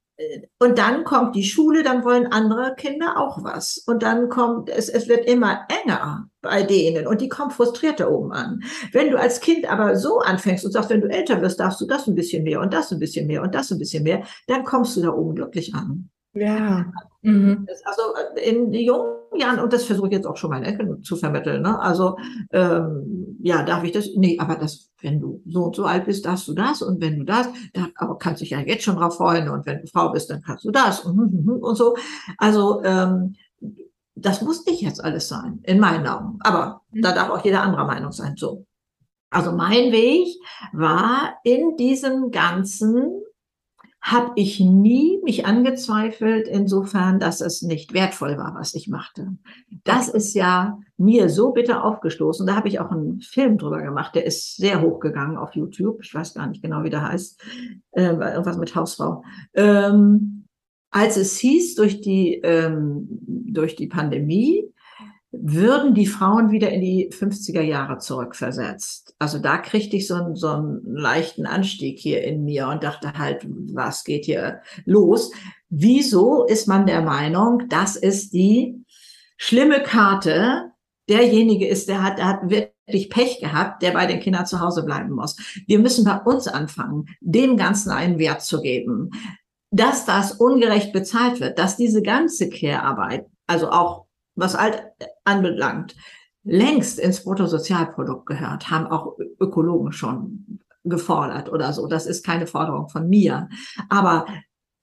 [0.60, 3.78] und dann kommt die Schule, dann wollen andere Kinder auch was.
[3.88, 8.08] Und dann kommt, es, es wird immer enger bei denen und die kommen frustriert da
[8.08, 8.62] oben an.
[8.92, 11.86] Wenn du als Kind aber so anfängst und sagst, wenn du älter wirst, darfst du
[11.86, 14.64] das ein bisschen mehr und das ein bisschen mehr und das ein bisschen mehr, dann
[14.64, 16.10] kommst du da oben glücklich an.
[16.34, 16.92] Ja.
[17.22, 17.68] Mhm.
[17.86, 18.02] Also
[18.36, 21.62] äh, in jungen Jahren, und das versuche ich jetzt auch schon meinen Enkeln zu vermitteln,
[21.62, 21.80] ne?
[21.80, 22.18] also
[22.52, 24.10] ähm, ja, darf ich das?
[24.16, 27.20] Nee, aber das, wenn du so und so alt bist, darfst du das und wenn
[27.20, 29.88] du das, da aber kannst du dich ja jetzt schon drauf freuen und wenn du
[29.88, 31.18] Frau bist, dann kannst du das und,
[31.62, 31.96] und so.
[32.38, 33.36] Also ähm,
[34.16, 36.38] das muss nicht jetzt alles sein, in meinen Augen.
[36.42, 37.02] Aber mhm.
[37.02, 38.36] da darf auch jeder anderer Meinung sein.
[38.38, 38.66] So.
[39.30, 40.28] Also mein Weg
[40.74, 43.21] war in diesem ganzen
[44.02, 49.38] habe ich nie mich angezweifelt, insofern, dass es nicht wertvoll war, was ich machte.
[49.84, 52.48] Das ist ja mir so bitter aufgestoßen.
[52.48, 56.00] Da habe ich auch einen Film drüber gemacht, der ist sehr hochgegangen auf YouTube.
[56.02, 57.42] Ich weiß gar nicht genau, wie der heißt.
[57.92, 59.24] Äh, irgendwas mit Hausfrau.
[59.54, 60.46] Ähm,
[60.90, 64.71] als es hieß, durch die, ähm, durch die Pandemie
[65.44, 69.16] würden die Frauen wieder in die 50er Jahre zurückversetzt.
[69.18, 73.14] Also da kriegte ich so einen, so einen leichten Anstieg hier in mir und dachte
[73.18, 75.32] halt, was geht hier los?
[75.70, 78.84] Wieso ist man der Meinung, das ist die
[79.38, 80.72] schlimme Karte,
[81.10, 84.84] derjenige ist, der hat, der hat wirklich Pech gehabt, der bei den Kindern zu Hause
[84.84, 85.36] bleiben muss.
[85.66, 89.10] Wir müssen bei uns anfangen, dem Ganzen einen Wert zu geben.
[89.72, 94.06] Dass das ungerecht bezahlt wird, dass diese ganze Care-Arbeit, also auch
[94.42, 94.84] was alt
[95.24, 95.96] anbelangt,
[96.44, 101.88] längst ins Bruttosozialprodukt gehört, haben auch Ökologen schon gefordert oder so.
[101.88, 103.48] Das ist keine Forderung von mir.
[103.90, 104.26] Aber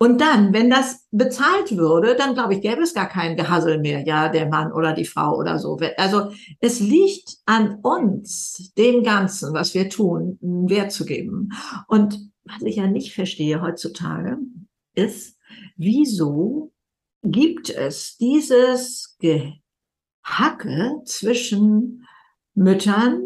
[0.01, 4.07] und dann, wenn das bezahlt würde, dann glaube ich, gäbe es gar kein Gehassel mehr,
[4.07, 5.77] ja, der Mann oder die Frau oder so.
[5.97, 11.51] Also es liegt an uns, dem Ganzen, was wir tun, Wert zu geben.
[11.89, 14.39] Und was ich ja nicht verstehe heutzutage,
[14.95, 15.37] ist,
[15.77, 16.71] wieso
[17.23, 22.07] gibt es dieses Gehacke zwischen
[22.55, 23.23] Müttern,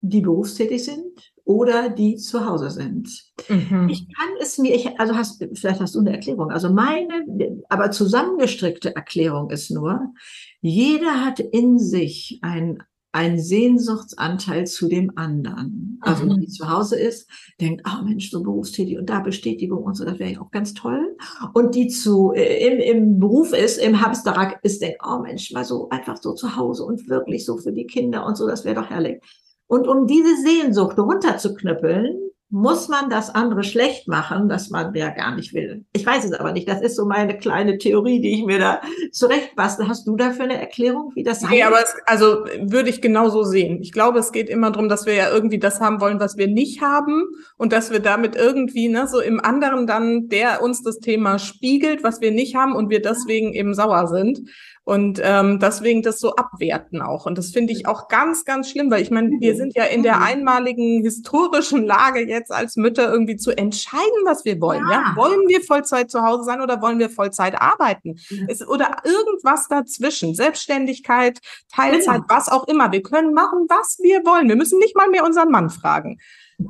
[0.00, 3.08] die berufstätig sind oder die zu Hause sind.
[3.48, 3.88] Mhm.
[3.90, 6.50] Ich kann es mir, ich, also hast, vielleicht hast du eine Erklärung.
[6.50, 7.26] Also meine,
[7.68, 10.12] aber zusammengestrickte Erklärung ist nur,
[10.60, 15.98] jeder hat in sich ein ein Sehnsuchtsanteil zu dem anderen.
[16.02, 16.40] Also mhm.
[16.40, 17.28] die zu Hause ist,
[17.60, 20.74] denkt, oh Mensch, so berufstätig und da Bestätigung und so, das wäre ja auch ganz
[20.74, 21.16] toll.
[21.52, 25.64] Und die zu äh, im, im Beruf ist, im Hamsterrad ist, denkt, oh Mensch, mal
[25.64, 28.76] so einfach so zu Hause und wirklich so für die Kinder und so, das wäre
[28.76, 29.20] doch herrlich.
[29.66, 35.36] Und um diese Sehnsucht runterzuknüppeln, muss man das andere schlecht machen, das man ja gar
[35.36, 35.84] nicht will.
[35.92, 36.68] Ich weiß es aber nicht.
[36.68, 38.80] Das ist so meine kleine Theorie, die ich mir da
[39.12, 39.86] zurechtbastle.
[39.86, 43.44] Hast du dafür eine Erklärung, wie das sein Nee, aber es, also würde ich genauso
[43.44, 43.80] sehen.
[43.80, 46.48] Ich glaube, es geht immer darum, dass wir ja irgendwie das haben wollen, was wir
[46.48, 47.24] nicht haben
[47.56, 52.02] und dass wir damit irgendwie ne, so im anderen dann, der uns das Thema spiegelt,
[52.02, 54.40] was wir nicht haben und wir deswegen eben sauer sind.
[54.90, 57.24] Und ähm, deswegen das so abwerten auch.
[57.24, 60.02] Und das finde ich auch ganz, ganz schlimm, weil ich meine, wir sind ja in
[60.02, 60.22] der mhm.
[60.24, 64.82] einmaligen historischen Lage jetzt als Mütter irgendwie zu entscheiden, was wir wollen.
[64.90, 65.12] Ja.
[65.12, 65.12] ja?
[65.14, 68.16] Wollen wir Vollzeit zu Hause sein oder wollen wir Vollzeit arbeiten?
[68.30, 68.46] Ja.
[68.48, 70.34] Es, oder irgendwas dazwischen.
[70.34, 71.38] Selbstständigkeit,
[71.72, 72.24] Teilzeit, ja.
[72.26, 72.90] was auch immer.
[72.90, 74.48] Wir können machen, was wir wollen.
[74.48, 76.18] Wir müssen nicht mal mehr unseren Mann fragen.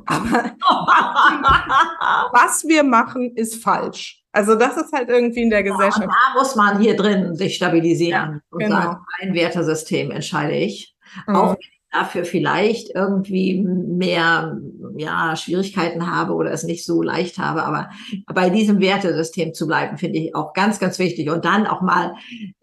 [0.05, 0.21] Aber
[2.33, 4.20] was wir machen, ist falsch.
[4.31, 6.01] Also das ist halt irgendwie in der Gesellschaft.
[6.01, 8.75] Ja, da muss man hier drin sich stabilisieren ja, und genau.
[8.75, 10.95] sagen, ein Wertesystem entscheide ich.
[11.27, 11.35] Mhm.
[11.35, 14.57] Auch wenn ich dafür vielleicht irgendwie mehr
[14.95, 17.63] ja, Schwierigkeiten habe oder es nicht so leicht habe.
[17.63, 17.89] Aber
[18.33, 21.29] bei diesem Wertesystem zu bleiben, finde ich auch ganz, ganz wichtig.
[21.29, 22.13] Und dann auch mal,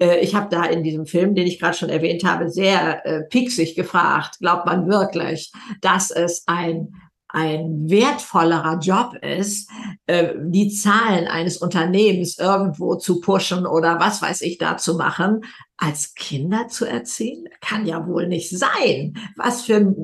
[0.01, 3.25] äh, ich habe da in diesem Film, den ich gerade schon erwähnt habe, sehr äh,
[3.25, 5.53] pieksig gefragt, glaubt man wirklich,
[5.83, 6.95] dass es ein
[7.29, 9.71] ein wertvollerer Job ist,
[10.07, 15.43] äh, die Zahlen eines Unternehmens irgendwo zu pushen oder was weiß ich da zu machen,
[15.77, 17.49] als Kinder zu erziehen?
[17.61, 19.15] Kann ja wohl nicht sein.
[19.37, 19.95] Was für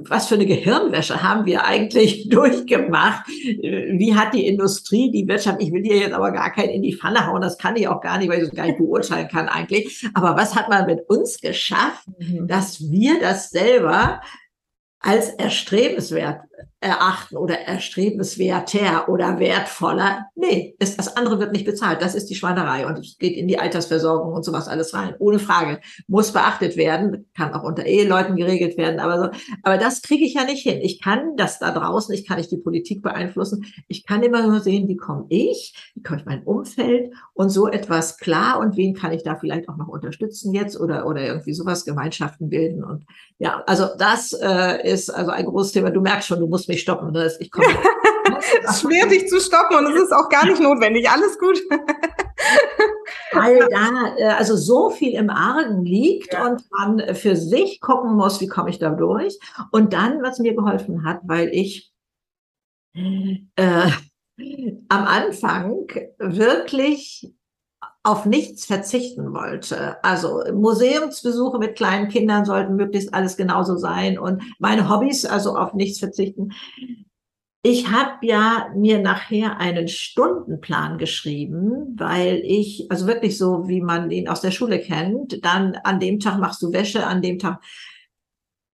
[0.00, 3.26] was für eine Gehirnwäsche haben wir eigentlich durchgemacht?
[3.28, 6.94] Wie hat die Industrie, die Wirtschaft, ich will dir jetzt aber gar keinen in die
[6.94, 9.48] Pfanne hauen, das kann ich auch gar nicht, weil ich es gar nicht beurteilen kann
[9.48, 10.08] eigentlich.
[10.14, 12.46] Aber was hat man mit uns geschafft, mhm.
[12.46, 14.20] dass wir das selber
[14.98, 16.42] als erstrebenswert
[16.80, 20.26] erachten oder erstrebenswerter oder wertvoller.
[20.36, 22.00] Nee, ist, das andere wird nicht bezahlt.
[22.00, 25.14] Das ist die Schweinerei und es geht in die Altersversorgung und sowas alles rein.
[25.18, 25.80] Ohne Frage.
[26.06, 29.40] Muss beachtet werden, kann auch unter Eheleuten geregelt werden, aber so.
[29.64, 30.78] Aber das kriege ich ja nicht hin.
[30.80, 33.66] Ich kann das da draußen, ich kann nicht die Politik beeinflussen.
[33.88, 37.66] Ich kann immer nur sehen, wie komme ich, wie komme ich mein Umfeld und so
[37.66, 41.54] etwas klar und wen kann ich da vielleicht auch noch unterstützen jetzt oder, oder irgendwie
[41.54, 43.04] sowas Gemeinschaften bilden und
[43.38, 45.90] ja, also das äh, ist also ein großes Thema.
[45.90, 47.12] Du merkst schon, du musst mich stoppen.
[47.12, 47.30] Ne?
[47.40, 47.66] Ich komme.
[48.64, 51.08] es ist schwer, dich zu stoppen und es ist auch gar nicht notwendig.
[51.10, 51.58] Alles gut.
[53.32, 56.46] Weil da äh, also so viel im Argen liegt ja.
[56.46, 59.38] und man für sich gucken muss, wie komme ich da durch.
[59.70, 61.92] Und dann, was mir geholfen hat, weil ich
[62.94, 63.90] äh,
[64.88, 65.86] am Anfang
[66.18, 67.32] wirklich
[68.02, 70.02] auf nichts verzichten wollte.
[70.04, 75.74] Also Museumsbesuche mit kleinen Kindern sollten möglichst alles genauso sein und meine Hobbys also auf
[75.74, 76.52] nichts verzichten.
[77.62, 84.10] Ich habe ja mir nachher einen Stundenplan geschrieben, weil ich, also wirklich so, wie man
[84.10, 87.60] ihn aus der Schule kennt, dann an dem Tag machst du Wäsche, an dem Tag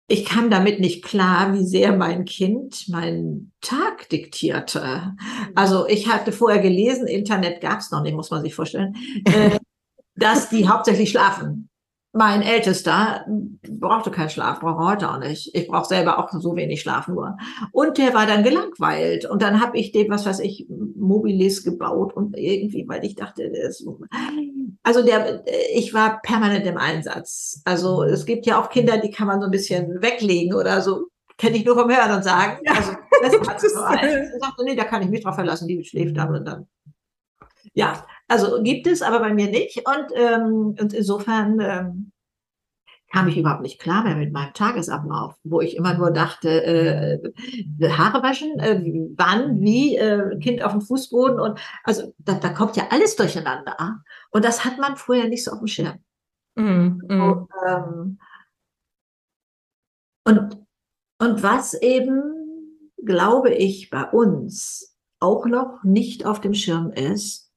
[0.10, 5.16] ich kam damit nicht klar, wie sehr mein Kind meinen Tag diktierte.
[5.54, 8.96] Also ich hatte vorher gelesen, Internet gab es noch nicht, muss man sich vorstellen,
[9.26, 9.52] äh,
[10.16, 11.69] dass die hauptsächlich schlafen.
[12.12, 13.24] Mein Ältester
[13.70, 15.54] brauchte keinen Schlaf, brauche heute auch nicht.
[15.54, 17.38] Ich brauche selber auch so wenig Schlaf nur.
[17.72, 19.26] Und der war dann gelangweilt.
[19.26, 23.52] Und dann habe ich dem, was weiß ich, Mobilis gebaut und irgendwie, weil ich dachte,
[23.52, 23.86] das,
[24.82, 25.44] also der,
[25.76, 27.62] ich war permanent im Einsatz.
[27.64, 31.10] Also es gibt ja auch Kinder, die kann man so ein bisschen weglegen oder so.
[31.38, 32.60] Kenne ich nur vom Hören und sagen.
[32.68, 33.68] Also das hat so.
[33.68, 36.68] Ich sagte, nee, da kann ich mich drauf verlassen, die schläft dann und dann.
[37.74, 39.78] Ja, also gibt es, aber bei mir nicht.
[39.86, 42.12] Und, ähm, und insofern ähm,
[43.12, 47.90] kam ich überhaupt nicht klar mehr mit meinem Tagesablauf, wo ich immer nur dachte, äh,
[47.90, 48.82] Haare waschen, äh,
[49.16, 54.04] wann, wie, äh, Kind auf dem Fußboden und also da, da kommt ja alles durcheinander.
[54.30, 55.98] Und das hat man vorher nicht so auf dem Schirm.
[56.56, 57.22] Mm, mm.
[57.22, 58.20] Und, ähm,
[60.26, 60.58] und,
[61.18, 62.22] und was eben,
[63.04, 67.49] glaube ich, bei uns auch noch nicht auf dem Schirm ist,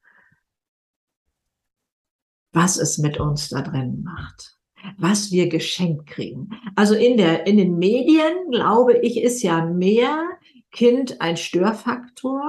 [2.52, 4.56] was es mit uns da drin macht,
[4.98, 6.50] was wir geschenkt kriegen.
[6.76, 10.28] Also in der, in den Medien, glaube ich, ist ja mehr
[10.70, 12.42] Kind ein Störfaktor,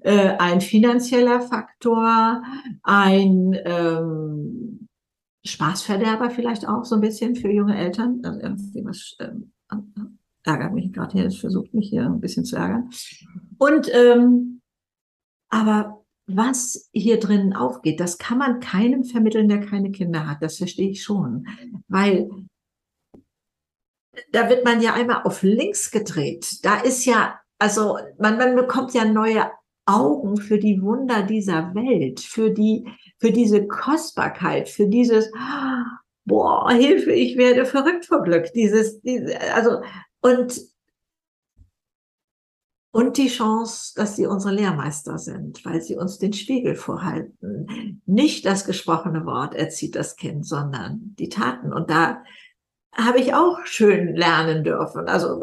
[0.00, 2.42] äh, ein finanzieller Faktor,
[2.82, 4.88] ein ähm,
[5.44, 8.20] Spaßverderber vielleicht auch so ein bisschen für junge Eltern.
[8.24, 9.52] Also irgendwie was ähm,
[10.44, 12.90] ärgert mich gerade hier, es versucht mich hier ein bisschen zu ärgern.
[13.58, 14.60] Und ähm,
[15.48, 15.95] aber
[16.26, 20.42] was hier drinnen aufgeht, das kann man keinem vermitteln, der keine Kinder hat.
[20.42, 21.46] Das verstehe ich schon.
[21.88, 22.28] Weil
[24.32, 26.64] da wird man ja einmal auf links gedreht.
[26.64, 29.50] Da ist ja, also man, man bekommt ja neue
[29.86, 35.30] Augen für die Wunder dieser Welt, für die, für diese Kostbarkeit, für dieses,
[36.24, 38.52] boah, Hilfe, ich werde verrückt vor Glück.
[38.52, 39.82] Dieses, diese, also,
[40.22, 40.60] und
[42.96, 48.00] und die Chance, dass sie unsere Lehrmeister sind, weil sie uns den Spiegel vorhalten.
[48.06, 51.74] Nicht das gesprochene Wort erzieht das Kind, sondern die Taten.
[51.74, 52.22] Und da
[52.94, 55.08] habe ich auch schön lernen dürfen.
[55.08, 55.42] Also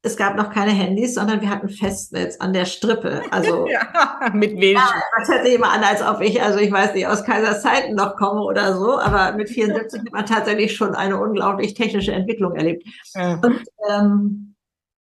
[0.00, 3.20] es gab noch keine Handys, sondern wir hatten Festnetz an der Strippe.
[3.30, 4.52] Also ja, mit.
[4.58, 7.60] Ja, das hört sich immer an, als ob ich, also ich weiß nicht, aus Kaisers
[7.60, 12.12] Zeiten noch komme oder so, aber mit 74 hat man tatsächlich schon eine unglaublich technische
[12.12, 12.82] Entwicklung erlebt.
[13.14, 13.42] Ja.
[13.44, 14.55] Und ähm,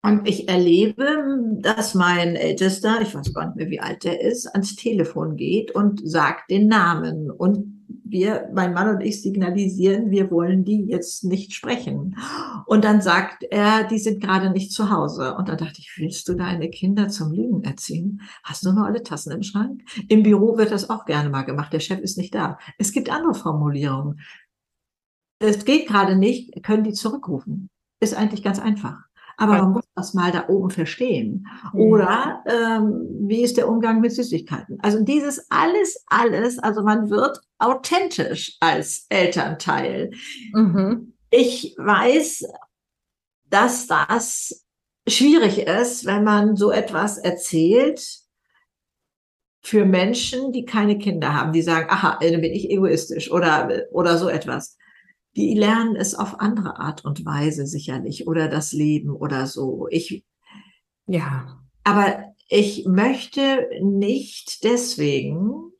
[0.05, 1.07] und ich erlebe,
[1.61, 5.75] dass mein Ältester, ich weiß gar nicht mehr, wie alt der ist, ans Telefon geht
[5.75, 7.31] und sagt den Namen.
[7.31, 12.19] Und wir, mein Mann und ich signalisieren, wir wollen die jetzt nicht sprechen.
[12.67, 15.37] Und dann sagt er, die sind gerade nicht zu Hause.
[15.37, 18.21] Und dann dachte ich, willst du deine Kinder zum Lügen erziehen?
[18.43, 19.81] Hast du nur alle Tassen im Schrank?
[20.09, 21.73] Im Büro wird das auch gerne mal gemacht.
[21.73, 22.59] Der Chef ist nicht da.
[22.77, 24.21] Es gibt andere Formulierungen.
[25.38, 27.71] Es geht gerade nicht, können die zurückrufen.
[28.01, 28.99] Ist eigentlich ganz einfach.
[29.37, 31.47] Aber man muss das mal da oben verstehen.
[31.73, 34.79] Oder ähm, wie ist der Umgang mit Süßigkeiten?
[34.81, 40.11] Also dieses alles, alles, also man wird authentisch als Elternteil.
[40.53, 41.14] Mhm.
[41.31, 42.44] Ich weiß,
[43.44, 44.64] dass das
[45.09, 48.25] schwierig ist, wenn man so etwas erzählt
[49.61, 54.18] für Menschen, die keine Kinder haben, die sagen, aha, dann bin ich egoistisch oder, oder
[54.18, 54.77] so etwas
[55.37, 59.88] die lernen es auf andere Art und Weise sicherlich oder das Leben oder so.
[59.90, 60.25] Ich,
[61.07, 65.73] ja, aber ich möchte nicht deswegen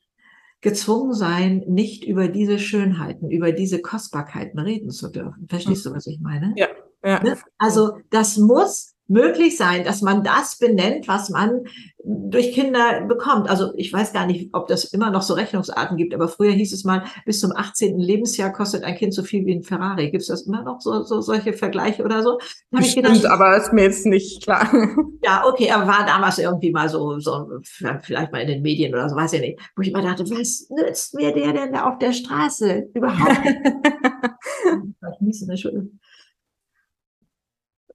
[0.61, 5.47] gezwungen sein, nicht über diese Schönheiten, über diese Kostbarkeiten reden zu dürfen.
[5.47, 6.53] Verstehst du, was ich meine?
[6.57, 6.67] Ja.
[7.03, 7.21] ja.
[7.21, 7.37] Ne?
[7.57, 11.65] Also das muss möglich sein, dass man das benennt, was man
[12.03, 13.49] durch Kinder bekommt.
[13.49, 16.71] Also ich weiß gar nicht, ob das immer noch so Rechnungsarten gibt, aber früher hieß
[16.71, 17.99] es mal, bis zum 18.
[17.99, 20.11] Lebensjahr kostet ein Kind so viel wie ein Ferrari.
[20.11, 22.37] Gibt es das immer noch, so, so solche Vergleiche oder so?
[22.69, 24.71] Bestimmt, gedacht, aber ist mir jetzt nicht klar.
[25.23, 29.09] Ja, okay, aber war damals irgendwie mal so, so, vielleicht mal in den Medien oder
[29.09, 31.97] so, weiß ich nicht, wo ich immer dachte, was nützt mir der denn da auf
[31.97, 33.41] der Straße überhaupt?
[35.49, 35.99] Entschuldigung.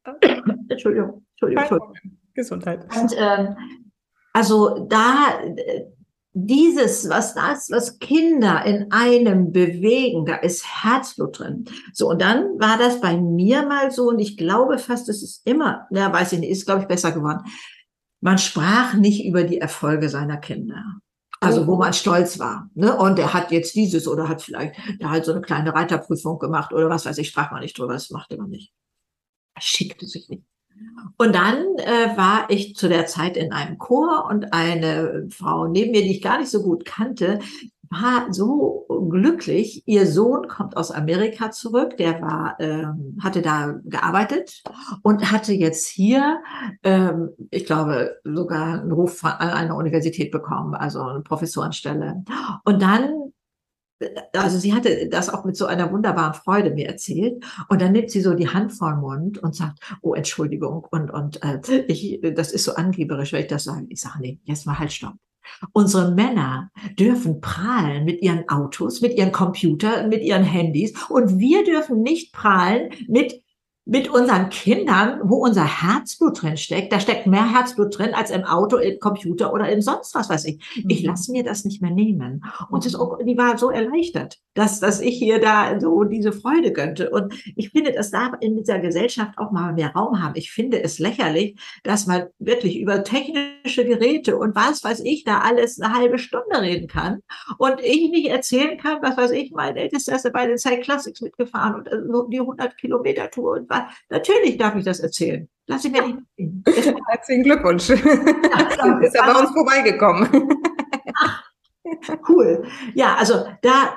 [0.69, 1.95] Entschuldigung, Entschuldigung, Entschuldigung.
[2.35, 2.85] Gesundheit.
[2.97, 3.57] Und ähm,
[4.33, 5.41] also da
[6.33, 11.65] dieses, was das, was Kinder in einem bewegen, da ist Herzblut drin.
[11.93, 15.45] So, und dann war das bei mir mal so, und ich glaube fast, es ist
[15.45, 17.43] immer, ja, weiß ich nicht, ist, glaube ich, besser geworden.
[18.21, 20.85] Man sprach nicht über die Erfolge seiner Kinder.
[21.41, 21.79] Also wo oh.
[21.79, 22.69] man stolz war.
[22.75, 22.95] Ne?
[22.95, 26.73] Und er hat jetzt dieses oder hat vielleicht da halt so eine kleine Reiterprüfung gemacht
[26.73, 28.75] oder was weiß ich, sprach man nicht drüber, das machte man nicht
[29.61, 30.45] schickte sich nicht.
[31.19, 35.91] Und dann äh, war ich zu der Zeit in einem Chor und eine Frau neben
[35.91, 37.41] mir, die ich gar nicht so gut kannte,
[37.91, 39.83] war so glücklich.
[39.87, 44.63] Ihr Sohn kommt aus Amerika zurück, der war, ähm, hatte da gearbeitet
[45.03, 46.41] und hatte jetzt hier,
[46.85, 52.23] ähm, ich glaube, sogar einen Ruf an einer Universität bekommen, also eine Professorenstelle.
[52.65, 53.30] Und dann
[54.33, 57.45] also sie hatte das auch mit so einer wunderbaren Freude mir erzählt.
[57.69, 61.11] Und dann nimmt sie so die Hand vor den Mund und sagt, oh, Entschuldigung, und,
[61.11, 63.87] und äh, ich, das ist so angeberisch, wenn ich das sage.
[63.89, 65.15] Ich sage, nee, jetzt mal halt stopp.
[65.73, 71.65] Unsere Männer dürfen prahlen mit ihren Autos, mit ihren Computern, mit ihren Handys und wir
[71.65, 73.43] dürfen nicht prahlen mit
[73.85, 78.45] mit unseren Kindern, wo unser Herzblut drin steckt, da steckt mehr Herzblut drin als im
[78.45, 80.63] Auto, im Computer oder in sonst was weiß ich.
[80.89, 81.09] Ich mhm.
[81.09, 82.45] lasse mir das nicht mehr nehmen.
[82.71, 87.11] Und das, die war so erleichtert, dass, dass ich hier da so diese Freude gönnte.
[87.11, 90.35] Und ich finde, das darf in dieser Gesellschaft auch mal mehr Raum haben.
[90.37, 95.39] Ich finde es lächerlich, dass man wirklich über technische Geräte und was weiß ich da
[95.39, 97.23] alles eine halbe Stunde reden kann
[97.59, 101.21] und ich nicht erzählen kann, was weiß ich, mein ältester ist bei den Cyclassics Classics
[101.21, 103.70] mitgefahren und äh, die 100 Kilometer Tour und
[104.09, 105.49] natürlich darf ich das erzähhlen.
[105.67, 106.19] Lass ich mir nicht
[106.65, 106.97] erzählen.
[107.09, 107.89] Herzlichen Glückwunsch.
[107.89, 110.29] Ja, ist ja bei uns vorbeigekommen.
[111.15, 111.53] Ach,
[112.29, 112.65] cool.
[112.95, 113.97] Ja, also da,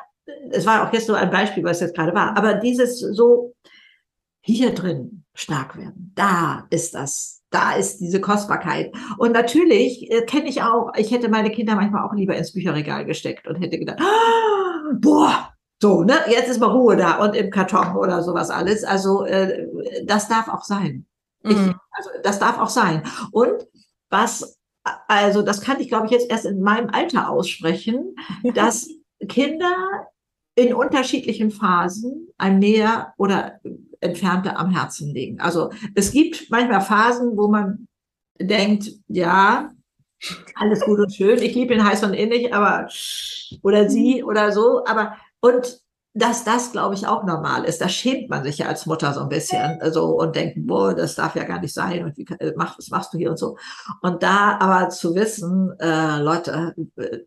[0.51, 3.55] es war auch jetzt nur ein Beispiel, was jetzt gerade war, aber dieses so
[4.41, 8.91] hier drin stark werden, da ist das da ist diese Kostbarkeit.
[9.17, 13.05] Und natürlich äh, kenne ich auch, ich hätte meine Kinder manchmal auch lieber ins Bücherregal
[13.05, 15.52] gesteckt und hätte gedacht, oh, boah,
[15.83, 18.85] so, ne, jetzt ist mal Ruhe da und im Karton oder sowas alles.
[18.85, 19.67] Also äh,
[20.05, 21.05] das darf auch sein.
[21.43, 21.75] Ich, mhm.
[21.91, 23.03] also das darf auch sein.
[23.31, 23.67] Und
[24.09, 24.57] was,
[25.09, 28.15] also das kann ich, glaube ich, jetzt erst in meinem Alter aussprechen,
[28.55, 28.87] dass
[29.27, 30.07] Kinder
[30.55, 33.59] in unterschiedlichen Phasen einem näher oder
[33.99, 35.41] entfernter am Herzen liegen.
[35.41, 37.89] Also es gibt manchmal Phasen, wo man
[38.39, 39.69] denkt, ja,
[40.55, 42.87] alles gut und schön, ich liebe ihn heiß und innig, aber
[43.61, 45.81] oder sie oder so, aber und
[46.13, 47.81] dass das, glaube ich, auch normal ist.
[47.81, 51.15] Da schämt man sich ja als Mutter so ein bisschen so und denkt, boah, das
[51.15, 53.57] darf ja gar nicht sein und wie äh, mach, was machst du hier und so.
[54.01, 57.19] Und da aber zu wissen, äh, Leute, äh,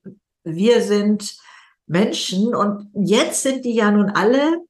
[0.45, 1.37] wir sind
[1.87, 4.63] Menschen und jetzt sind die ja nun alle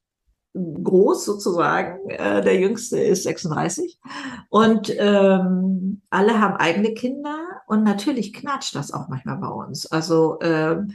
[0.55, 2.09] groß sozusagen.
[2.09, 4.01] Äh, der jüngste ist 36
[4.49, 9.87] und ähm, alle haben eigene Kinder und natürlich knatscht das auch manchmal bei uns.
[9.87, 10.91] Also ähm,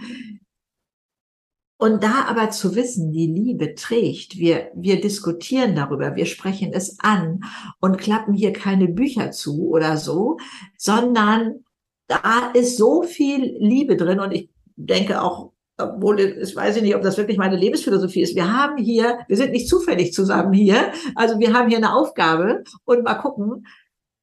[1.82, 6.99] und da aber zu wissen, die Liebe trägt, wir, wir diskutieren darüber, wir sprechen es
[6.99, 7.43] an
[7.79, 10.38] und klappen hier keine Bücher zu oder so,
[10.77, 11.65] sondern
[12.05, 17.01] da ist so viel Liebe drin und ich denke auch, obwohl ich weiß nicht, ob
[17.01, 18.36] das wirklich meine Lebensphilosophie ist.
[18.36, 22.63] Wir haben hier, wir sind nicht zufällig zusammen hier, also wir haben hier eine Aufgabe
[22.86, 23.65] und mal gucken,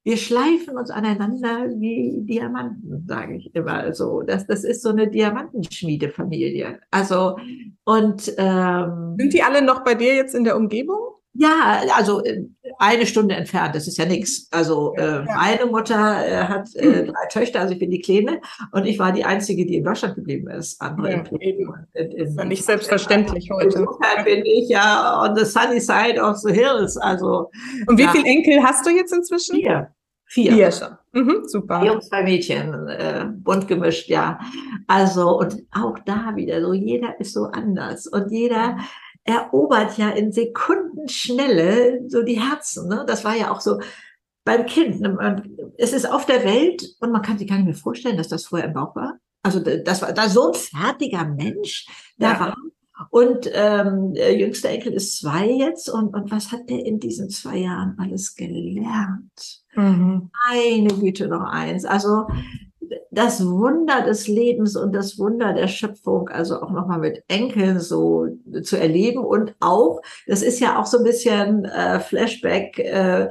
[0.09, 3.75] wir schleifen uns aneinander wie Diamanten, sage ich immer.
[3.75, 6.81] Also das, das ist so eine Diamantenschmiedefamilie.
[6.91, 7.37] Also
[7.85, 10.97] und ähm, sind die alle noch bei dir jetzt in der Umgebung?
[11.35, 12.43] Ja, also äh,
[12.79, 14.49] eine Stunde entfernt, das ist ja nichts.
[14.51, 18.41] Also äh, meine Mutter äh, hat äh, drei Töchter, also ich bin die Kleine
[18.73, 20.81] und ich war die Einzige, die in Deutschland geblieben ist.
[20.81, 23.79] Andere ja, in, in, in, war nicht selbstverständlich heute.
[23.79, 26.97] Insofern bin ich ja on the sunny side of the hills.
[26.97, 27.51] Also,
[27.87, 28.11] und wie ja.
[28.11, 29.57] viele Enkel hast du jetzt inzwischen?
[29.57, 29.93] Vier.
[30.29, 30.53] Vier.
[30.53, 30.99] Vier schon.
[31.13, 31.81] Mhm, super.
[31.81, 34.39] Vier und zwei Mädchen, äh, bunt gemischt, ja.
[34.87, 38.77] Also, und auch da wieder so, jeder ist so anders und jeder
[39.25, 42.89] erobert ja in Sekundenschnelle so die Herzen.
[42.89, 43.05] Ne?
[43.07, 43.81] Das war ja auch so
[44.45, 45.01] beim Kind.
[45.01, 45.43] Ne?
[45.77, 48.47] Es ist auf der Welt und man kann sich gar nicht mehr vorstellen, dass das
[48.47, 49.19] vorher im Bauch war.
[49.43, 51.87] Also das war da so ein fertiger Mensch
[52.19, 52.41] da ja.
[52.41, 52.57] war.
[53.11, 57.31] Und ähm, der jüngste Enkel ist zwei jetzt und, und was hat der in diesen
[57.31, 59.63] zwei Jahren alles gelernt?
[59.79, 60.31] Mhm.
[60.51, 61.85] Eine Güte noch eins.
[61.85, 62.27] Also
[63.13, 68.27] das Wunder des Lebens und das Wunder der Schöpfung, also auch nochmal mit Enkeln so
[68.63, 73.29] zu erleben und auch, das ist ja auch so ein bisschen äh, Flashback, äh,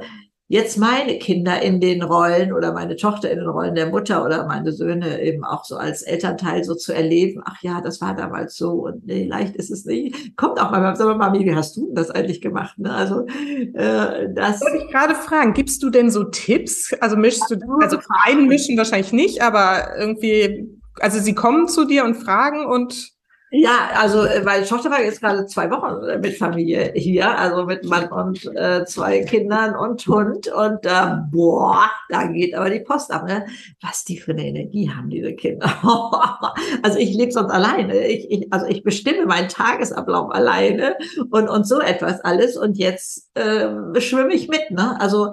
[0.48, 4.46] jetzt meine Kinder in den Rollen oder meine Tochter in den Rollen der Mutter oder
[4.46, 8.56] meine Söhne eben auch so als Elternteil so zu erleben, ach ja, das war damals
[8.56, 10.36] so und nee, leicht ist es nicht.
[10.36, 12.78] Kommt auch mal, sag mal, Mami, wie hast du das eigentlich gemacht?
[12.78, 12.90] Ne?
[12.90, 13.26] Also
[13.74, 14.62] äh, das.
[14.62, 16.94] Wollte ich gerade fragen, gibst du denn so Tipps?
[17.00, 20.66] Also mischst du, also einmischen wahrscheinlich nicht, aber irgendwie,
[20.98, 23.17] also sie kommen zu dir und fragen und
[23.50, 27.64] ja, also äh, meine Tochter war jetzt gerade zwei Wochen äh, mit Familie hier, also
[27.64, 32.80] mit Mann und äh, zwei Kindern und Hund und äh, boah, da geht aber die
[32.80, 33.26] Post ab.
[33.26, 33.46] Ne?
[33.80, 35.66] Was die für eine Energie haben, diese Kinder.
[36.82, 38.06] also ich lebe sonst alleine.
[38.06, 40.96] Ich, ich, also ich bestimme meinen Tagesablauf alleine
[41.30, 44.70] und, und so etwas alles und jetzt äh, schwimme ich mit.
[44.70, 45.00] Ne?
[45.00, 45.32] Also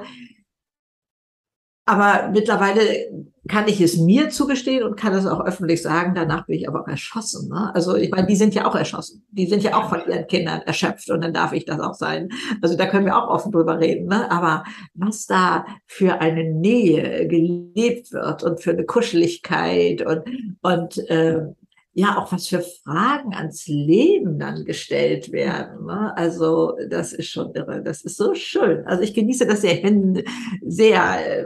[1.85, 2.81] aber mittlerweile
[3.47, 6.15] kann ich es mir zugestehen und kann es auch öffentlich sagen.
[6.15, 7.49] Danach bin ich aber auch erschossen.
[7.49, 7.71] Ne?
[7.75, 9.23] Also ich meine, die sind ja auch erschossen.
[9.29, 12.29] Die sind ja auch von ihren Kindern erschöpft und dann darf ich das auch sein.
[12.63, 14.07] Also da können wir auch offen drüber reden.
[14.07, 14.31] Ne?
[14.31, 14.63] Aber
[14.95, 20.23] was da für eine Nähe gelebt wird und für eine Kuscheligkeit und,
[20.63, 21.41] und äh,
[21.95, 25.85] ja auch was für Fragen ans Leben dann gestellt werden.
[25.85, 26.15] Ne?
[26.17, 27.81] Also das ist schon irre.
[27.81, 28.85] Das ist so schön.
[28.85, 29.75] Also ich genieße das sehr.
[29.75, 30.21] Ich bin
[30.61, 31.45] sehr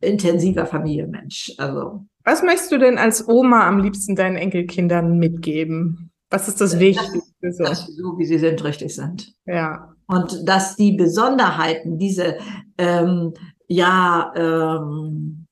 [0.00, 1.52] intensiver Familienmensch.
[1.58, 6.12] Also was möchtest du denn als Oma am liebsten deinen Enkelkindern mitgeben?
[6.30, 7.50] Was ist das Wichtigste?
[7.50, 7.64] So?
[7.64, 9.34] Dass sie so, wie sie sind, richtig sind.
[9.46, 9.94] Ja.
[10.06, 12.38] Und dass die Besonderheiten, diese
[12.76, 13.34] ähm,
[13.66, 15.47] ja ähm,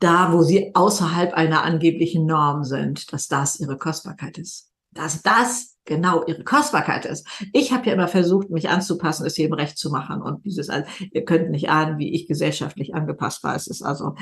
[0.00, 4.70] da, wo sie außerhalb einer angeblichen Norm sind, dass das ihre Kostbarkeit ist.
[4.92, 7.26] Dass das genau ihre Kostbarkeit ist.
[7.52, 10.22] Ich habe ja immer versucht, mich anzupassen, es jedem recht zu machen.
[10.22, 13.54] Und dieses, also, ihr könnt nicht ahnen, wie ich gesellschaftlich angepasst war.
[13.54, 14.14] Es ist also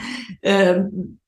[0.42, 1.20] ähm,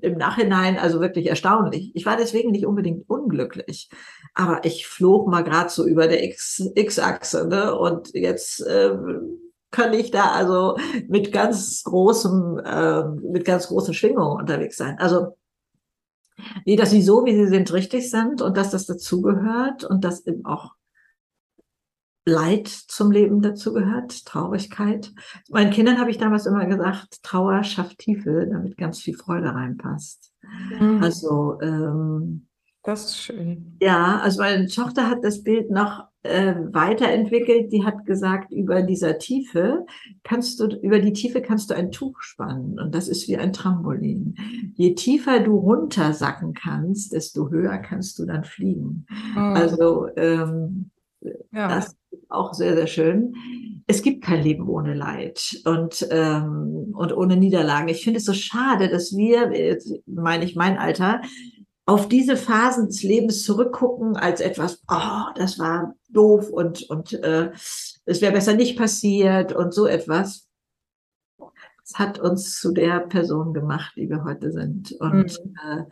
[0.00, 1.92] im Nachhinein also wirklich erstaunlich.
[1.94, 3.88] Ich war deswegen nicht unbedingt unglücklich,
[4.34, 7.74] aber ich flog mal gerade so über der X-Achse ne?
[7.74, 9.45] und jetzt ähm,
[9.76, 14.98] kann ich da also mit ganz großem, äh, mit ganz großen Schwingungen unterwegs sein.
[14.98, 15.36] Also
[16.64, 20.26] nee, dass sie so, wie sie sind, richtig sind und dass das dazugehört und dass
[20.26, 20.72] eben auch
[22.28, 25.12] Leid zum Leben dazugehört, Traurigkeit.
[25.48, 30.32] Meinen Kindern habe ich damals immer gesagt, Trauer schafft Tiefe, damit ganz viel Freude reinpasst.
[30.80, 31.02] Mhm.
[31.02, 32.48] Also ähm,
[32.82, 33.76] Das ist schön.
[33.80, 37.72] Ja, also meine Tochter hat das Bild noch äh, weiterentwickelt.
[37.72, 39.86] Die hat gesagt, über dieser Tiefe
[40.24, 42.78] kannst du, über die Tiefe kannst du ein Tuch spannen.
[42.78, 44.36] Und das ist wie ein Trampolin.
[44.74, 49.06] Je tiefer du runtersacken kannst, desto höher kannst du dann fliegen.
[49.36, 49.40] Oh.
[49.40, 50.90] Also ähm,
[51.52, 51.68] ja.
[51.68, 53.34] das ist auch sehr, sehr schön.
[53.86, 57.88] Es gibt kein Leben ohne Leid und, ähm, und ohne Niederlagen.
[57.88, 59.52] Ich finde es so schade, dass wir,
[60.06, 61.20] meine ich mein Alter,
[61.86, 67.52] auf diese Phasen des Lebens zurückgucken als etwas, oh, das war doof und, und äh,
[68.04, 70.48] es wäre besser nicht passiert und so etwas.
[71.84, 74.92] Es hat uns zu der Person gemacht, die wir heute sind.
[74.98, 75.54] Und mhm.
[75.64, 75.84] äh,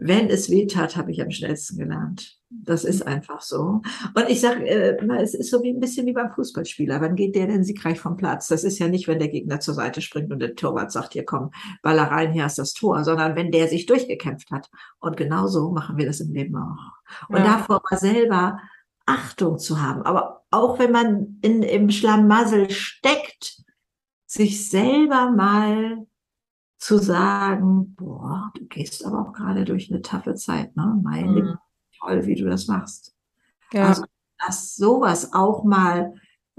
[0.00, 2.38] wenn es weh tat, habe ich am schnellsten gelernt.
[2.50, 3.82] Das ist einfach so.
[4.14, 7.00] Und ich sage, äh, es ist so wie ein bisschen wie beim Fußballspieler.
[7.00, 8.46] Wann geht der denn siegreich vom Platz?
[8.46, 11.24] Das ist ja nicht, wenn der Gegner zur Seite springt und der Torwart sagt, hier
[11.24, 11.50] komm,
[11.82, 14.70] Baller rein, hier ist das Tor, sondern wenn der sich durchgekämpft hat.
[15.00, 17.28] Und genauso machen wir das im Leben auch.
[17.28, 17.44] Und ja.
[17.44, 18.60] davor mal selber
[19.04, 20.02] Achtung zu haben.
[20.02, 23.64] Aber auch wenn man in, im Schlamassel steckt,
[24.26, 26.06] sich selber mal
[26.78, 30.98] zu sagen, boah, du gehst aber auch gerade durch eine taffe Zeit, ne?
[31.02, 31.58] Mein mhm.
[32.00, 33.14] toll, wie du das machst.
[33.72, 33.88] Ja.
[33.88, 34.04] Also,
[34.46, 36.14] dass sowas auch mal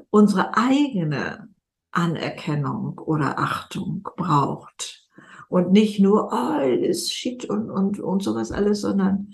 [0.10, 1.50] unsere eigene
[1.92, 5.08] Anerkennung oder Achtung braucht.
[5.48, 9.34] Und nicht nur, oh, ist Shit und, und, und sowas alles, sondern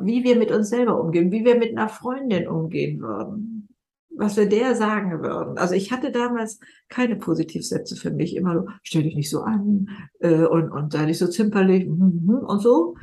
[0.00, 3.51] wie wir mit uns selber umgehen, wie wir mit einer Freundin umgehen würden
[4.16, 5.58] was wir der sagen würden.
[5.58, 8.36] Also ich hatte damals keine Positivsätze für mich.
[8.36, 9.88] Immer so, stell dich nicht so an
[10.20, 12.96] äh, und, und sei nicht so zimperlich mhm, mhm, und so.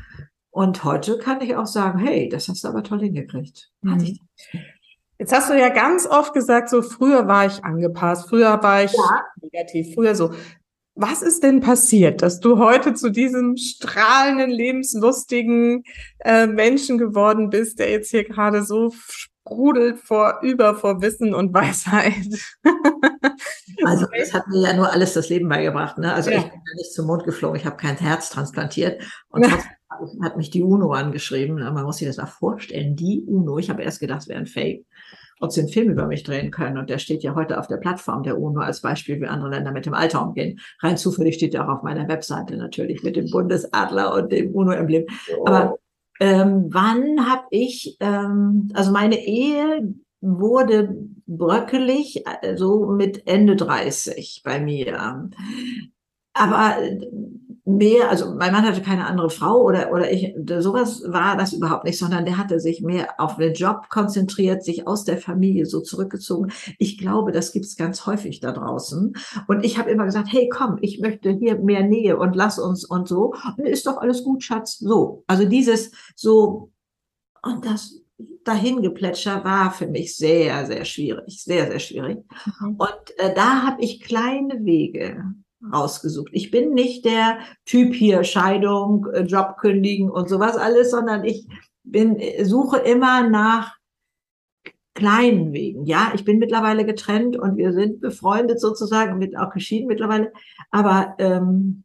[0.51, 3.71] Und heute kann ich auch sagen, hey, das hast du aber toll hingekriegt.
[3.81, 4.17] Mhm.
[5.17, 8.93] Jetzt hast du ja ganz oft gesagt, so früher war ich angepasst, früher war ich
[8.93, 9.25] ja.
[9.41, 10.31] negativ, früher so.
[10.95, 15.83] Was ist denn passiert, dass du heute zu diesem strahlenden, lebenslustigen
[16.19, 18.93] äh, Menschen geworden bist, der jetzt hier gerade so
[19.49, 22.13] sprudelt vor über vor Wissen und Weisheit.
[23.85, 25.97] also das hat mir ja nur alles das Leben beigebracht.
[25.97, 26.13] Ne?
[26.13, 26.37] Also ja.
[26.37, 30.37] ich bin ja nicht zum Mond geflogen, ich habe kein Herz transplantiert und trotzdem hat
[30.37, 31.55] mich die UNO angeschrieben.
[31.55, 33.57] Man muss sich das mal vorstellen, die UNO.
[33.57, 34.85] Ich habe erst gedacht, es wäre ein Fake
[35.41, 36.77] ob sie einen Film über mich drehen können.
[36.77, 39.71] Und der steht ja heute auf der Plattform der UNO als Beispiel, wie andere Länder
[39.71, 40.59] mit dem Alter umgehen.
[40.81, 45.05] Rein zufällig steht ja auch auf meiner Webseite natürlich mit dem Bundesadler und dem UNO-Emblem.
[45.37, 45.47] Oh.
[45.47, 45.79] Aber
[46.19, 50.97] ähm, wann habe ich, ähm, also meine Ehe wurde
[51.27, 55.29] bröckelig, äh, so mit Ende 30 bei mir.
[56.39, 56.77] Aber
[57.65, 61.83] mehr, also mein Mann hatte keine andere Frau oder, oder ich, sowas war das überhaupt
[61.85, 65.81] nicht, sondern der hatte sich mehr auf den Job konzentriert, sich aus der Familie so
[65.81, 66.51] zurückgezogen.
[66.77, 69.13] Ich glaube, das gibt's ganz häufig da draußen.
[69.47, 72.85] Und ich habe immer gesagt, hey, komm, ich möchte hier mehr Nähe und lass uns
[72.85, 73.33] und so.
[73.57, 74.79] Und ist doch alles gut, Schatz.
[74.79, 75.23] So.
[75.27, 76.71] Also dieses so,
[77.43, 78.01] und das
[78.43, 82.17] Dahingeplätscher war für mich sehr, sehr schwierig, sehr, sehr schwierig.
[82.61, 82.75] Mhm.
[82.75, 85.23] Und äh, da habe ich kleine Wege
[85.73, 86.29] rausgesucht.
[86.31, 91.47] Ich bin nicht der Typ hier Scheidung, äh, Job kündigen und sowas alles, sondern ich
[91.83, 93.75] bin äh, suche immer nach
[94.93, 95.85] kleinen Wegen.
[95.85, 100.31] Ja, ich bin mittlerweile getrennt und wir sind befreundet sozusagen, mit auch geschieden mittlerweile.
[100.71, 101.83] Aber ähm,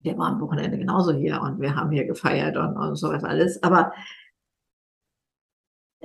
[0.00, 3.62] wir waren am Wochenende genauso hier und wir haben hier gefeiert und, und sowas alles.
[3.62, 3.92] Aber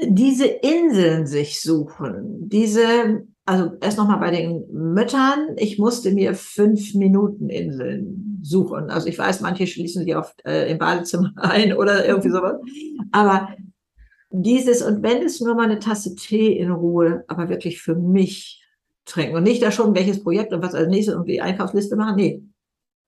[0.02, 6.94] diese Inseln sich suchen, diese also erst nochmal bei den Müttern, ich musste mir fünf
[6.94, 8.90] Minuten Inseln suchen.
[8.90, 12.56] Also ich weiß, manche schließen sich oft äh, im Badezimmer ein oder irgendwie sowas.
[13.12, 13.50] Aber
[14.32, 18.64] dieses, und wenn es nur mal eine Tasse Tee in Ruhe, aber wirklich für mich
[19.06, 22.44] trinken und nicht da schon welches Projekt und was als nächstes irgendwie Einkaufsliste machen, nee,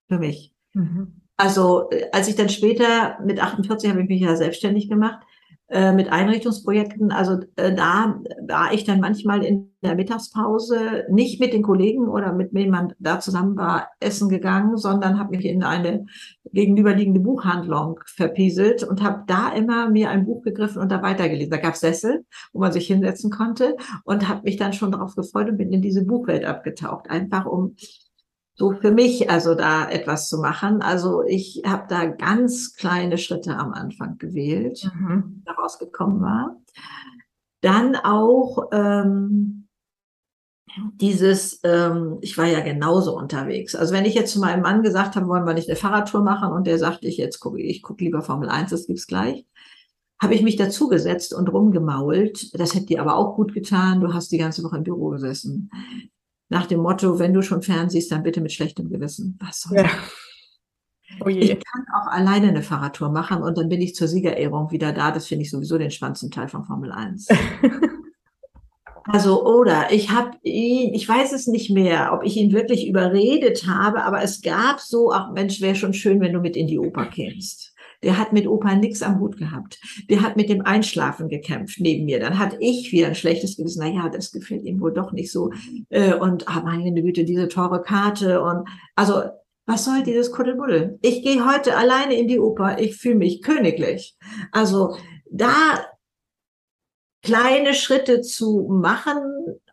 [0.08, 0.52] für mich.
[0.74, 1.22] Mhm.
[1.38, 5.24] Also äh, als ich dann später mit 48 habe ich mich ja selbstständig gemacht,
[5.68, 7.10] äh, mit Einrichtungsprojekten.
[7.10, 12.32] Also äh, da war ich dann manchmal in der Mittagspause nicht mit den Kollegen oder
[12.32, 16.06] mit wem man da zusammen war essen gegangen, sondern habe mich in eine
[16.52, 21.50] gegenüberliegende Buchhandlung verpieselt und habe da immer mir ein Buch gegriffen und da weitergelesen.
[21.50, 25.16] Da gab es Sessel, wo man sich hinsetzen konnte und habe mich dann schon darauf
[25.16, 27.74] gefreut und bin in diese Buchwelt abgetaucht, einfach um
[28.56, 30.80] so für mich also da etwas zu machen.
[30.80, 35.42] Also ich habe da ganz kleine Schritte am Anfang gewählt, mhm.
[35.44, 36.56] daraus gekommen war.
[37.60, 39.68] Dann auch ähm,
[40.94, 43.74] dieses, ähm, ich war ja genauso unterwegs.
[43.74, 46.50] Also wenn ich jetzt zu meinem Mann gesagt habe, wollen wir nicht eine Fahrradtour machen
[46.52, 49.44] und der sagte, ich jetzt gucke, ich gucke lieber Formel 1, das gibt's gleich,
[50.20, 52.58] habe ich mich dazugesetzt und rumgemault.
[52.58, 54.00] Das hätte dir aber auch gut getan.
[54.00, 55.70] Du hast die ganze Woche im Büro gesessen
[56.48, 59.38] nach dem Motto, wenn du schon fernsiehst, dann bitte mit schlechtem Gewissen.
[59.40, 59.90] Was soll ja.
[61.24, 64.92] Oh ich kann auch alleine eine Fahrradtour machen und dann bin ich zur Siegerehrung wieder
[64.92, 65.12] da.
[65.12, 67.28] Das finde ich sowieso den spannendsten Teil von Formel 1.
[69.08, 73.66] Also, oder ich habe ihn, ich weiß es nicht mehr, ob ich ihn wirklich überredet
[73.66, 76.78] habe, aber es gab so, ach Mensch, wäre schon schön, wenn du mit in die
[76.78, 77.65] Oper kämst.
[78.02, 79.78] Der hat mit Opa nichts am Hut gehabt.
[80.08, 82.20] Der hat mit dem Einschlafen gekämpft neben mir.
[82.20, 83.82] Dann hatte ich wieder ein schlechtes Gewissen.
[83.82, 85.50] Na ja, das gefällt ihm wohl doch nicht so.
[85.90, 88.42] Äh, und ah, meine Güte, diese teure Karte.
[88.42, 89.22] Und also,
[89.66, 90.98] was soll dieses Kuddelbuddel?
[91.02, 92.78] Ich gehe heute alleine in die Oper.
[92.78, 94.16] Ich fühle mich königlich.
[94.52, 94.96] Also,
[95.30, 95.52] da
[97.22, 99.18] kleine Schritte zu machen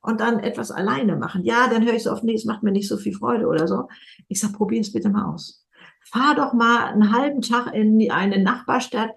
[0.02, 1.44] und dann etwas alleine machen.
[1.44, 3.68] Ja, dann höre ich so oft, nee, es macht mir nicht so viel Freude oder
[3.68, 3.88] so.
[4.28, 5.63] Ich sage, probier es bitte mal aus.
[6.12, 9.12] Fahr doch mal einen halben Tag in eine Nachbarstadt,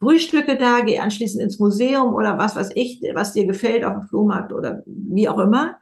[0.00, 4.08] frühstücke da, geh anschließend ins Museum oder was weiß ich, was dir gefällt auf dem
[4.08, 5.76] Flohmarkt oder wie auch immer.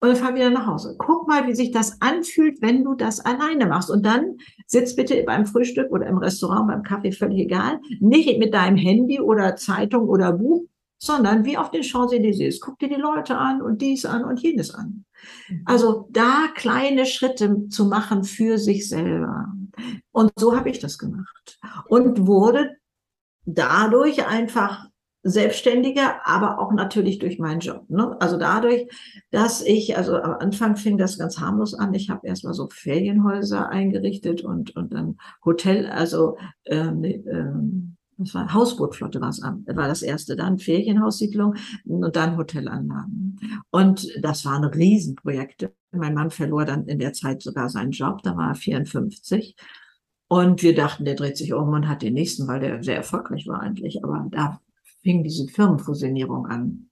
[0.00, 0.96] Und dann fahr wieder nach Hause.
[0.98, 3.90] Guck mal, wie sich das anfühlt, wenn du das alleine machst.
[3.90, 4.36] Und dann
[4.66, 7.80] sitz bitte beim Frühstück oder im Restaurant, beim Kaffee, völlig egal.
[8.00, 10.64] Nicht mit deinem Handy oder Zeitung oder Buch,
[10.98, 12.58] sondern wie auf den Champs-Élysées.
[12.60, 15.06] Guck dir die Leute an und dies an und jenes an.
[15.64, 19.54] Also da kleine Schritte zu machen für sich selber.
[20.12, 21.58] Und so habe ich das gemacht.
[21.88, 22.76] Und wurde
[23.46, 24.86] dadurch einfach
[25.24, 27.88] selbstständiger, aber auch natürlich durch meinen Job.
[27.88, 28.14] Ne?
[28.20, 28.86] Also dadurch,
[29.30, 31.94] dass ich, also am Anfang fing das ganz harmlos an.
[31.94, 38.52] Ich habe erstmal so Ferienhäuser eingerichtet und, und dann Hotel, also ähm, ähm, das war
[38.52, 43.40] Hausbootflotte war es war das erste, dann Ferienhaussiedlung und dann Hotelanlagen.
[43.70, 45.72] Und das waren Riesenprojekte.
[45.96, 49.56] Mein Mann verlor dann in der Zeit sogar seinen Job, da war er 54.
[50.28, 53.46] Und wir dachten, der dreht sich um und hat den nächsten, weil der sehr erfolgreich
[53.46, 54.02] war eigentlich.
[54.02, 54.60] Aber da
[55.02, 56.90] fing diese Firmenfusionierung an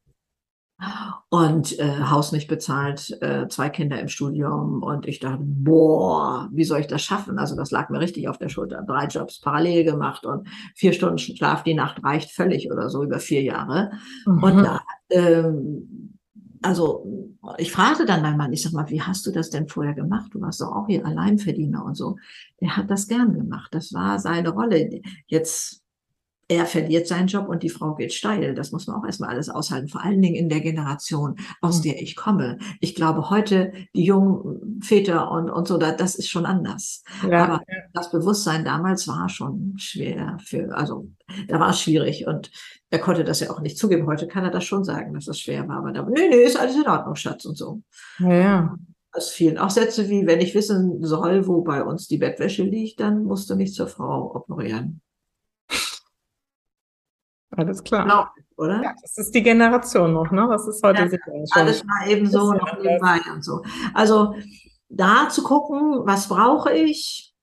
[1.28, 6.64] und äh, Haus nicht bezahlt, äh, zwei Kinder im Studium und ich dachte, boah, wie
[6.64, 7.38] soll ich das schaffen?
[7.38, 8.82] Also das lag mir richtig auf der Schulter.
[8.86, 13.18] Drei Jobs parallel gemacht und vier Stunden Schlaf die Nacht reicht völlig oder so über
[13.18, 13.92] vier Jahre.
[14.26, 14.42] Mhm.
[14.42, 14.80] Und da,
[15.10, 16.01] ähm,
[16.62, 19.94] also ich fragte dann meinen Mann, ich sag mal, wie hast du das denn vorher
[19.94, 20.32] gemacht?
[20.32, 22.16] Du warst doch auch hier Alleinverdiener und so.
[22.60, 23.74] Der hat das gern gemacht.
[23.74, 25.02] Das war seine Rolle.
[25.26, 25.81] Jetzt
[26.52, 28.54] er verliert seinen Job und die Frau geht steil.
[28.54, 31.82] Das muss man auch erstmal alles aushalten, vor allen Dingen in der Generation, aus mhm.
[31.84, 32.58] der ich komme.
[32.80, 37.02] Ich glaube, heute die jungen Väter und, und so, das ist schon anders.
[37.28, 37.78] Ja, Aber ja.
[37.94, 41.08] das Bewusstsein damals war schon schwer für, also
[41.48, 42.50] da war es schwierig und
[42.90, 44.06] er konnte das ja auch nicht zugeben.
[44.06, 45.78] Heute kann er das schon sagen, dass es schwer war.
[45.78, 47.82] Aber da, nee, nee, ist alles in Ordnung, Schatz und so.
[48.18, 48.76] Ja, ja.
[49.12, 53.00] Das fielen auch Sätze wie, wenn ich wissen soll, wo bei uns die Bettwäsche liegt,
[53.00, 55.02] dann musst du mich zur Frau operieren.
[57.56, 58.04] Alles klar.
[58.04, 58.26] Genau,
[58.56, 58.82] oder?
[58.82, 60.46] Ja, das ist die Generation noch, ne?
[60.50, 61.44] Das ist heute ja.
[61.52, 63.62] Alles mal eben so noch nebenbei und so.
[63.94, 64.34] Also
[64.88, 67.34] da zu gucken, was brauche ich?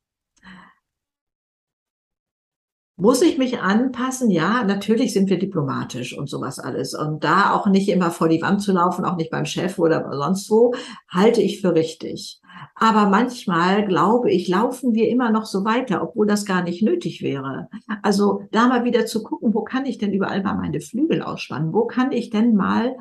[2.95, 4.29] Muss ich mich anpassen?
[4.29, 6.93] Ja, natürlich sind wir diplomatisch und sowas alles.
[6.93, 10.11] Und da auch nicht immer vor die Wand zu laufen, auch nicht beim Chef oder
[10.11, 10.73] sonst wo,
[11.07, 12.41] halte ich für richtig.
[12.79, 17.21] Aber manchmal, glaube ich, laufen wir immer noch so weiter, obwohl das gar nicht nötig
[17.21, 17.67] wäre.
[18.01, 21.73] Also da mal wieder zu gucken, wo kann ich denn überall mal meine Flügel ausspannen?
[21.73, 22.95] Wo kann ich denn mal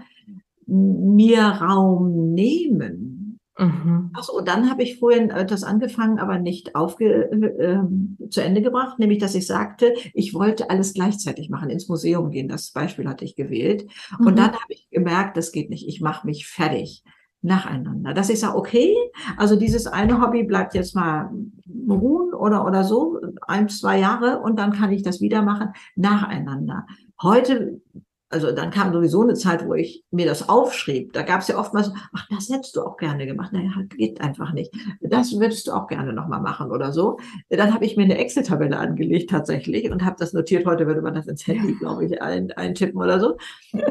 [0.67, 3.39] mir Raum nehmen?
[3.57, 4.11] Mhm.
[4.15, 9.19] Achso, dann habe ich vorhin das angefangen, aber nicht aufge, äh, zu Ende gebracht, nämlich
[9.19, 12.49] dass ich sagte, ich wollte alles gleichzeitig machen, ins Museum gehen.
[12.49, 13.87] Das Beispiel hatte ich gewählt.
[14.19, 14.27] Mhm.
[14.27, 15.87] Und dann habe ich gemerkt, das geht nicht.
[15.87, 17.05] Ich mache mich fertig
[17.43, 18.15] nacheinander.
[18.15, 18.95] Dass ich sage, okay,
[19.37, 21.31] also dieses eine Hobby bleibt jetzt mal
[21.89, 26.87] ruhen oder, oder so, ein, zwei Jahre und dann kann ich das wieder machen, nacheinander.
[27.23, 27.81] Heute
[28.31, 31.13] also dann kam sowieso eine Zeit, wo ich mir das aufschrieb.
[31.15, 33.53] Da gab es ja oftmals, ach, das hättest du auch gerne gemacht.
[33.53, 34.73] Naja, geht einfach nicht.
[35.01, 37.19] Das würdest du auch gerne nochmal machen oder so.
[37.49, 40.67] Dann habe ich mir eine Excel-Tabelle angelegt tatsächlich und habe das notiert.
[40.67, 43.39] Heute würde man das ins Handy, glaube ich, ein, eintippen oder so.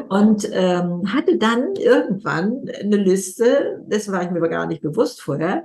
[0.08, 5.20] Und ähm, hatte dann irgendwann eine Liste, das war ich mir aber gar nicht bewusst
[5.20, 5.64] vorher,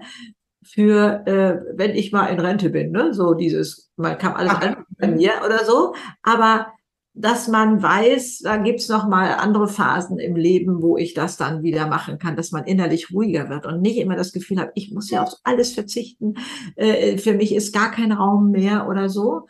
[0.64, 3.14] für, äh, wenn ich mal in Rente bin, ne?
[3.14, 6.68] so dieses, man kam alles an bei mir oder so, aber
[7.16, 11.62] dass man weiß, da gibt's noch mal andere Phasen im Leben, wo ich das dann
[11.62, 14.92] wieder machen kann, dass man innerlich ruhiger wird und nicht immer das Gefühl hat, ich
[14.92, 16.36] muss ja auf alles verzichten,
[16.76, 19.48] äh, für mich ist gar kein Raum mehr oder so.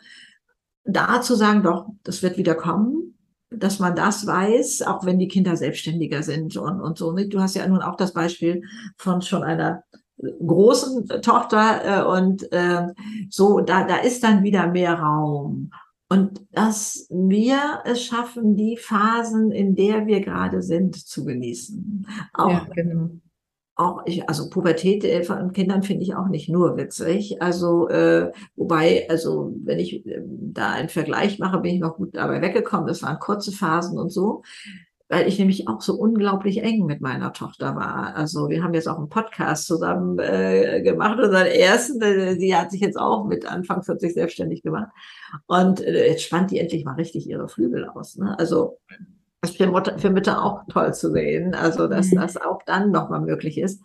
[0.84, 3.16] Da zu sagen, doch, das wird wieder kommen,
[3.50, 7.12] dass man das weiß, auch wenn die Kinder selbstständiger sind und, und so.
[7.12, 8.62] Du hast ja nun auch das Beispiel
[8.98, 9.84] von schon einer
[10.18, 12.88] großen Tochter äh, und äh,
[13.30, 15.70] so, da, da ist dann wieder mehr Raum.
[16.08, 22.06] Und dass wir es schaffen, die Phasen, in der wir gerade sind, zu genießen.
[22.34, 23.10] Auch ja, genau.
[23.74, 27.40] auch ich, also Pubertät äh, von Kindern finde ich auch nicht nur witzig.
[27.40, 32.14] Also äh, wobei, also wenn ich äh, da einen Vergleich mache, bin ich noch gut
[32.14, 32.86] dabei weggekommen.
[32.86, 34.42] Das waren kurze Phasen und so,
[35.08, 38.16] weil ich nämlich auch so unglaublich eng mit meiner Tochter war.
[38.16, 42.00] Also wir haben jetzt auch einen Podcast zusammen äh, gemacht, unseren ersten.
[42.00, 44.90] Äh, sie hat sich jetzt auch mit Anfang 40 selbstständig gemacht
[45.46, 48.16] und äh, jetzt spannt die endlich mal richtig ihre Flügel aus.
[48.16, 48.38] Ne?
[48.38, 48.78] Also
[49.44, 52.16] das ist für, Mutter, für Mütter auch toll zu sehen, also dass mhm.
[52.16, 53.84] das auch dann nochmal möglich ist.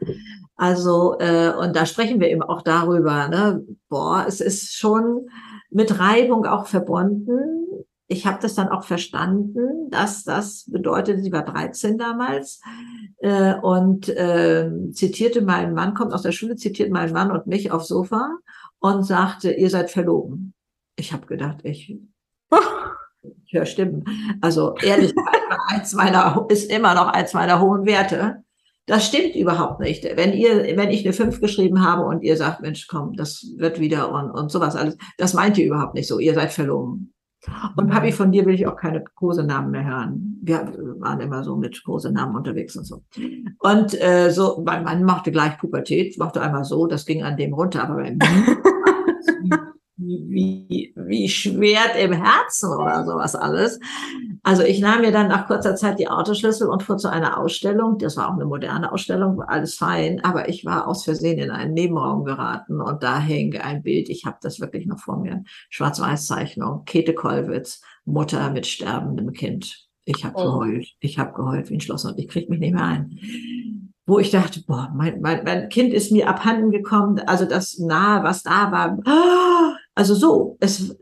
[0.55, 3.65] Also, äh, und da sprechen wir eben auch darüber, ne?
[3.89, 5.27] boah, es ist schon
[5.69, 7.85] mit Reibung auch verbunden.
[8.11, 12.59] Ich habe das dann auch verstanden, dass das bedeutet, sie war 13 damals
[13.19, 17.71] äh, und äh, zitierte meinen Mann, kommt aus der Schule, zitiert meinen Mann und mich
[17.71, 18.37] aufs Sofa
[18.79, 20.55] und sagte, ihr seid verloben.
[20.95, 21.99] Ich habe gedacht, ich
[23.45, 24.03] ich höre Stimmen.
[24.41, 28.43] Also Ehrlichkeit eins meiner, ist immer noch eins meiner hohen Werte.
[28.87, 30.03] Das stimmt überhaupt nicht.
[30.03, 33.79] Wenn ihr, wenn ich eine 5 geschrieben habe und ihr sagt, Mensch, komm, das wird
[33.79, 36.17] wieder und, und sowas alles, das meint ihr überhaupt nicht so.
[36.17, 37.13] Ihr seid verloren.
[37.77, 37.89] Und.
[37.89, 40.39] Papi, von dir will ich auch keine Kosenamen mehr hören.
[40.41, 43.03] Wir waren immer so mit Kosenamen unterwegs und so.
[43.59, 47.53] Und äh, so, mein Mann machte gleich Pubertät, machte einmal so, das ging an dem
[47.53, 48.19] runter, aber bei mir
[50.27, 53.79] wie, wie Schwert im Herzen oder sowas alles.
[54.43, 57.97] Also ich nahm mir dann nach kurzer Zeit die Autoschlüssel und fuhr zu einer Ausstellung.
[57.97, 61.73] Das war auch eine moderne Ausstellung, alles fein, aber ich war aus Versehen in einen
[61.73, 64.09] Nebenraum geraten und da hing ein Bild.
[64.09, 65.43] Ich habe das wirklich noch vor mir.
[65.69, 69.87] Schwarz-Weiß-Zeichnung, Käthe Kollwitz, Mutter mit sterbendem Kind.
[70.05, 70.43] Ich habe oh.
[70.43, 70.87] geheult.
[70.99, 73.19] Ich habe geheult wie ein Schloss und ich krieg mich nicht mehr ein
[74.09, 78.23] wo ich dachte, boah, mein, mein, mein Kind ist mir abhanden gekommen, also das nahe,
[78.23, 78.97] was da war.
[79.99, 80.97] Also so, es,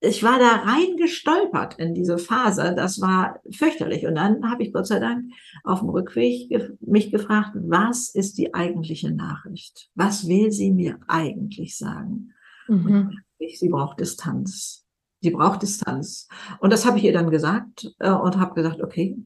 [0.00, 2.74] ich war da reingestolpert in diese Phase.
[2.74, 4.04] Das war fürchterlich.
[4.04, 5.26] Und dann habe ich Gott sei Dank
[5.62, 9.90] auf dem Rückweg mich gefragt, was ist die eigentliche Nachricht?
[9.94, 12.32] Was will sie mir eigentlich sagen?
[12.66, 13.20] Mhm.
[13.38, 14.88] Ich, sie braucht Distanz.
[15.20, 16.26] Sie braucht Distanz.
[16.58, 19.16] Und das habe ich ihr dann gesagt äh, und habe gesagt, okay,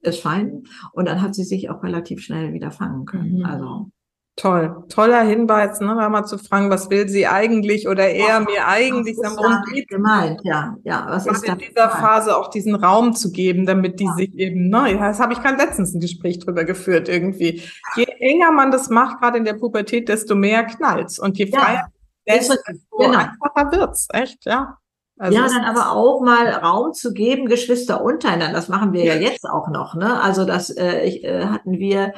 [0.00, 0.64] ist fein.
[0.92, 3.38] Und dann hat sie sich auch relativ schnell wieder fangen können.
[3.38, 3.44] Mhm.
[3.46, 3.90] Also
[4.38, 9.16] Toll, toller Hinweis, ne, mal zu fragen, was will sie eigentlich oder eher mir eigentlich,
[9.18, 11.92] was ist worum geht gemeint, ja, ja, was ist in dieser gemeint?
[11.92, 14.14] Phase auch diesen Raum zu geben, damit die ja.
[14.14, 17.62] sich eben, ne, das habe ich gerade letztens ein Gespräch drüber geführt irgendwie.
[17.96, 21.88] Je enger man das macht, gerade in der Pubertät, desto mehr knallt's und je freier,
[22.26, 22.34] ja.
[22.36, 22.54] desto
[22.96, 23.18] genau.
[23.18, 24.78] einfacher wird's, echt, ja.
[25.18, 28.54] Also ja, dann aber auch mal Raum zu geben, Geschwister untereinander.
[28.54, 29.94] Das machen wir ja jetzt auch noch.
[29.94, 30.20] Ne?
[30.20, 32.12] Also das äh, ich, äh, hatten wir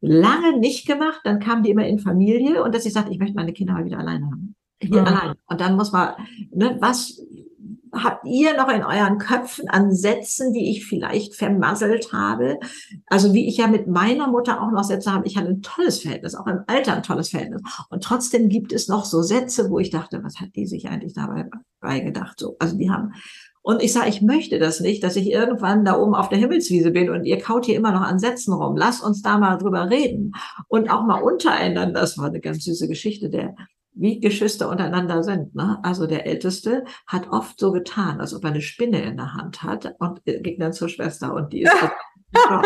[0.00, 1.20] lange nicht gemacht.
[1.24, 3.84] Dann kamen die immer in Familie und dass ich sagte, ich möchte meine Kinder mal
[3.84, 4.54] wieder alleine haben.
[4.80, 5.06] Hier mhm.
[5.06, 5.34] allein.
[5.46, 6.14] Und dann muss man,
[6.52, 7.20] ne, was
[8.02, 12.58] habt ihr noch in euren Köpfen an Sätzen, die ich vielleicht vermasselt habe?
[13.06, 15.26] Also wie ich ja mit meiner Mutter auch noch Sätze habe.
[15.26, 17.62] Ich hatte ein tolles Verhältnis, auch im Alter ein tolles Verhältnis.
[17.90, 21.14] Und trotzdem gibt es noch so Sätze, wo ich dachte, was hat die sich eigentlich
[21.14, 21.48] dabei
[21.80, 22.38] beigedacht?
[22.38, 23.12] So, also die haben
[23.66, 26.90] und ich sage, ich möchte das nicht, dass ich irgendwann da oben auf der Himmelswiese
[26.90, 28.76] bin und ihr kaut hier immer noch an Sätzen rum.
[28.76, 30.32] Lass uns da mal drüber reden.
[30.68, 32.02] Und auch mal untereinander.
[32.02, 33.30] Das war eine ganz süße Geschichte.
[33.30, 33.54] Der
[33.94, 35.54] wie Geschwister untereinander sind.
[35.54, 35.78] Ne?
[35.82, 39.62] Also der Älteste hat oft so getan, als ob er eine Spinne in der Hand
[39.62, 41.72] hat und ging dann zur Schwester und die ist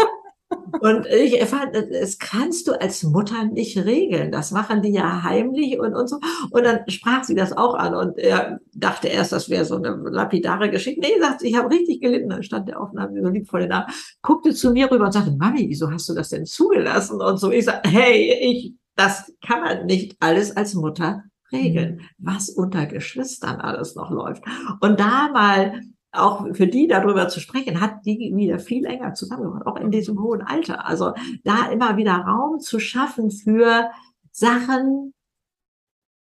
[0.81, 4.33] Und ich fand, das kannst du als Mutter nicht regeln.
[4.33, 6.21] Das machen die ja heimlich und, und so.
[6.51, 9.91] Und dann sprach sie das auch an und er dachte erst, das wäre so eine
[10.11, 11.01] lapidare Geschichte.
[11.01, 12.31] Nee, sagt sie, ich habe richtig gelitten.
[12.31, 15.33] Dann stand der Aufnahme so lieb vor den Namen, guckte zu mir rüber und sagte,
[15.33, 17.21] Mami, wieso hast du das denn zugelassen?
[17.21, 17.51] Und so.
[17.51, 21.23] Ich sage, hey, ich das kann man nicht alles als Mutter
[21.53, 22.01] regeln, mhm.
[22.19, 24.43] was unter Geschwistern alles noch läuft.
[24.81, 25.81] Und da mal
[26.11, 30.21] auch für die darüber zu sprechen, hat die wieder viel enger zusammengebracht, auch in diesem
[30.21, 30.85] hohen Alter.
[30.85, 31.13] Also
[31.45, 33.91] da immer wieder Raum zu schaffen für
[34.33, 35.15] Sachen.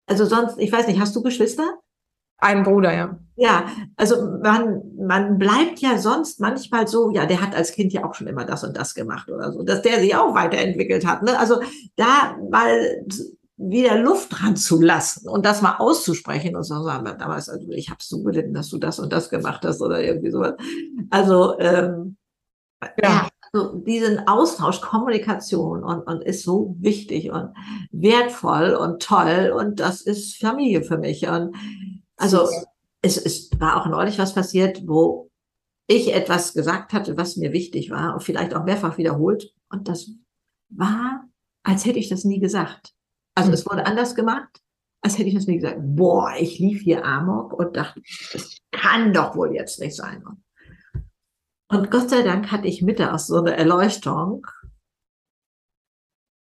[0.08, 1.80] Also sonst, ich weiß nicht, hast du Geschwister?
[2.42, 3.18] Ein Bruder, ja.
[3.36, 3.66] Ja,
[3.96, 8.14] also man, man bleibt ja sonst manchmal so, ja, der hat als Kind ja auch
[8.14, 11.24] schon immer das und das gemacht oder so, dass der sich auch weiterentwickelt hat.
[11.24, 11.40] Ne?
[11.40, 11.62] Also
[11.96, 13.04] da mal
[13.58, 17.90] wieder Luft dran zu lassen und das mal auszusprechen und so sagen, damals, also ich
[17.90, 20.54] habe so gelitten, dass du das und das gemacht hast oder irgendwie sowas.
[21.10, 22.18] Also ähm,
[22.82, 22.90] ja.
[23.04, 27.54] ja also diesen Austausch, Kommunikation und, und ist so wichtig und
[27.92, 31.56] wertvoll und toll und das ist Familie für mich und
[32.22, 32.48] also
[33.02, 35.32] es, es war auch neulich was passiert, wo
[35.88, 39.54] ich etwas gesagt hatte, was mir wichtig war und vielleicht auch mehrfach wiederholt.
[39.70, 40.12] Und das
[40.70, 41.28] war,
[41.64, 42.94] als hätte ich das nie gesagt.
[43.36, 43.54] Also mhm.
[43.56, 44.62] es wurde anders gemacht,
[45.02, 45.80] als hätte ich das nie gesagt.
[45.82, 48.02] Boah, ich lief hier Amok und dachte,
[48.34, 50.24] das kann doch wohl jetzt nicht sein.
[51.70, 54.46] Und Gott sei Dank hatte ich mittags so eine Erleuchtung.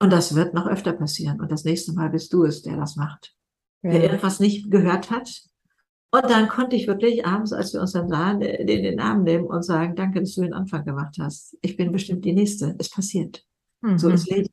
[0.01, 1.41] Und das wird noch öfter passieren.
[1.41, 3.35] Und das nächste Mal bist du es, der das macht.
[3.83, 3.93] Ja.
[3.93, 5.52] Der irgendwas nicht gehört hat.
[6.15, 9.47] Und dann konnte ich wirklich abends, als wir uns dann sahen, den, den Arm nehmen
[9.47, 11.57] und sagen, danke, dass du den Anfang gemacht hast.
[11.63, 12.75] Ich bin bestimmt die Nächste.
[12.79, 13.47] Es passiert.
[13.81, 13.99] Mhm.
[13.99, 14.49] So ist Leben.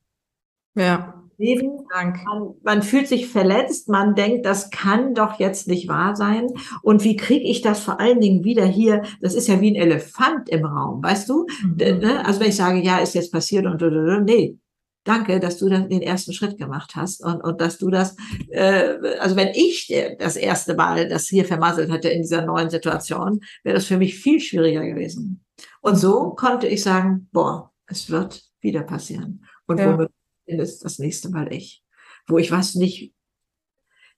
[0.76, 1.22] Ja.
[1.38, 1.86] Leben.
[1.94, 2.24] Dank.
[2.26, 6.48] Man, man, fühlt sich verletzt, man denkt, das kann doch jetzt nicht wahr sein.
[6.82, 9.04] Und wie kriege ich das vor allen Dingen wieder hier?
[9.20, 11.46] Das ist ja wie ein Elefant im Raum, weißt du?
[11.64, 11.76] Mhm.
[11.78, 12.26] Ne?
[12.26, 13.82] Also wenn ich sage, ja, ist jetzt passiert und
[14.24, 14.58] nee,
[15.04, 18.16] danke, dass du den ersten Schritt gemacht hast und, und dass du das,
[18.50, 23.42] äh, also wenn ich das erste Mal das hier vermasselt hätte in dieser neuen Situation,
[23.64, 25.44] wäre das für mich viel schwieriger gewesen.
[25.82, 29.46] Und so konnte ich sagen, boah, es wird wieder passieren.
[29.66, 29.92] Und ja.
[29.92, 30.12] womit
[30.46, 31.84] ist das nächste Mal ich?
[32.28, 33.14] Wo ich was nicht,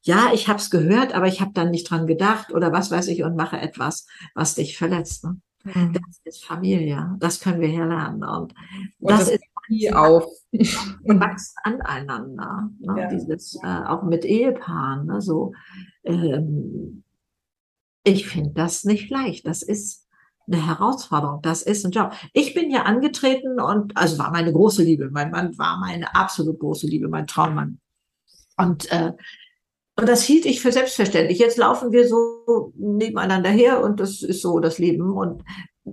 [0.02, 3.08] ja, ich habe es gehört, aber ich habe dann nicht dran gedacht oder was weiß
[3.08, 5.24] ich und mache etwas, was dich verletzt.
[5.24, 5.40] Ne?
[5.64, 5.94] Mhm.
[5.94, 8.24] Das ist Familie, das können wir hier lernen.
[8.24, 8.54] Und,
[9.00, 10.26] und das, das, ist nie auf.
[10.52, 12.70] Und wächst aneinander.
[12.80, 13.02] Ne?
[13.02, 13.08] Ja.
[13.08, 15.08] Dieses, äh, auch mit Ehepaaren.
[15.08, 15.22] Ne?
[15.22, 15.54] So,
[16.04, 17.04] ähm,
[18.04, 19.46] ich finde das nicht leicht.
[19.46, 20.08] Das ist
[20.48, 21.42] eine Herausforderung.
[21.42, 22.14] Das ist ein Job.
[22.34, 25.10] Ich bin ja angetreten und, also war meine große Liebe.
[25.10, 27.80] Mein Mann war meine absolut große Liebe, mein Traummann.
[28.58, 29.14] Und, äh,
[29.98, 31.40] und das hielt ich für selbstverständlich.
[31.40, 35.12] Jetzt laufen wir so nebeneinander her und das ist so das Leben.
[35.12, 35.44] Und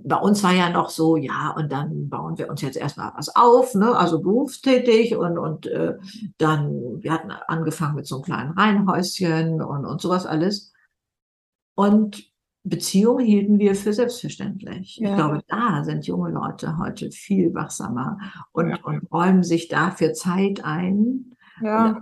[0.03, 3.35] bei uns war ja noch so, ja, und dann bauen wir uns jetzt erstmal was
[3.35, 3.95] auf, ne?
[3.95, 5.97] also berufstätig und, und äh,
[6.37, 10.73] dann, wir hatten angefangen mit so einem kleinen Reihenhäuschen und, und sowas alles.
[11.75, 12.29] Und
[12.63, 14.97] Beziehungen hielten wir für selbstverständlich.
[14.97, 15.09] Ja.
[15.09, 18.17] Ich glaube, da sind junge Leute heute viel wachsamer
[18.51, 18.77] und, ja.
[18.83, 21.35] und räumen sich dafür Zeit ein.
[21.61, 22.01] Ja.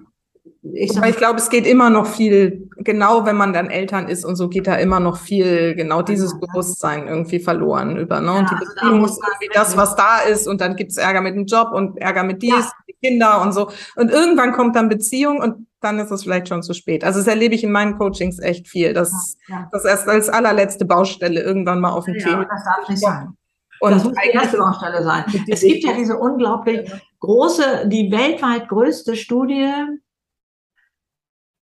[0.73, 4.25] Ich, sag, ich glaube, es geht immer noch viel, genau wenn man dann Eltern ist
[4.25, 8.19] und so geht da immer noch viel, genau dieses Bewusstsein irgendwie verloren über.
[8.19, 8.27] Ne?
[8.27, 10.97] Ja, und die also Beziehung ist irgendwie das, was da ist und dann gibt es
[10.97, 12.71] Ärger mit dem Job und Ärger mit dies, ja.
[12.87, 13.69] die Kinder und so.
[13.95, 17.03] Und irgendwann kommt dann Beziehung und dann ist es vielleicht schon zu spät.
[17.03, 20.85] Also das erlebe ich in meinen Coachings echt viel, dass ja, das erst als allerletzte
[20.85, 22.45] Baustelle irgendwann mal auf dem Thema.
[22.45, 23.37] Das darf nicht sein.
[23.79, 25.25] Und das muss die erste Baustelle sein.
[25.47, 29.71] Es gibt ja diese unglaublich große, die weltweit größte Studie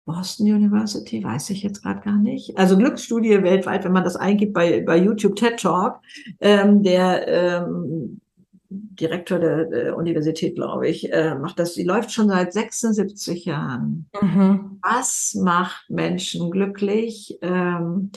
[0.05, 2.59] Boston University, weiß ich jetzt gerade gar nicht.
[2.59, 6.01] Also Glücksstudie weltweit, wenn man das eingibt bei, bei YouTube TED Talk,
[6.41, 8.21] ähm, der ähm,
[8.69, 11.75] Direktor der, der Universität, glaube ich, äh, macht das.
[11.75, 14.09] Die läuft schon seit 76 Jahren.
[14.21, 14.79] Mhm.
[14.83, 17.39] Was macht Menschen glücklich?
[17.43, 18.11] Ähm,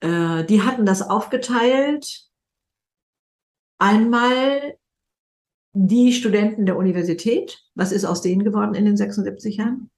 [0.00, 2.28] äh, die hatten das aufgeteilt.
[3.78, 4.76] Einmal
[5.72, 7.62] die Studenten der Universität.
[7.74, 9.90] Was ist aus denen geworden in den 76 Jahren?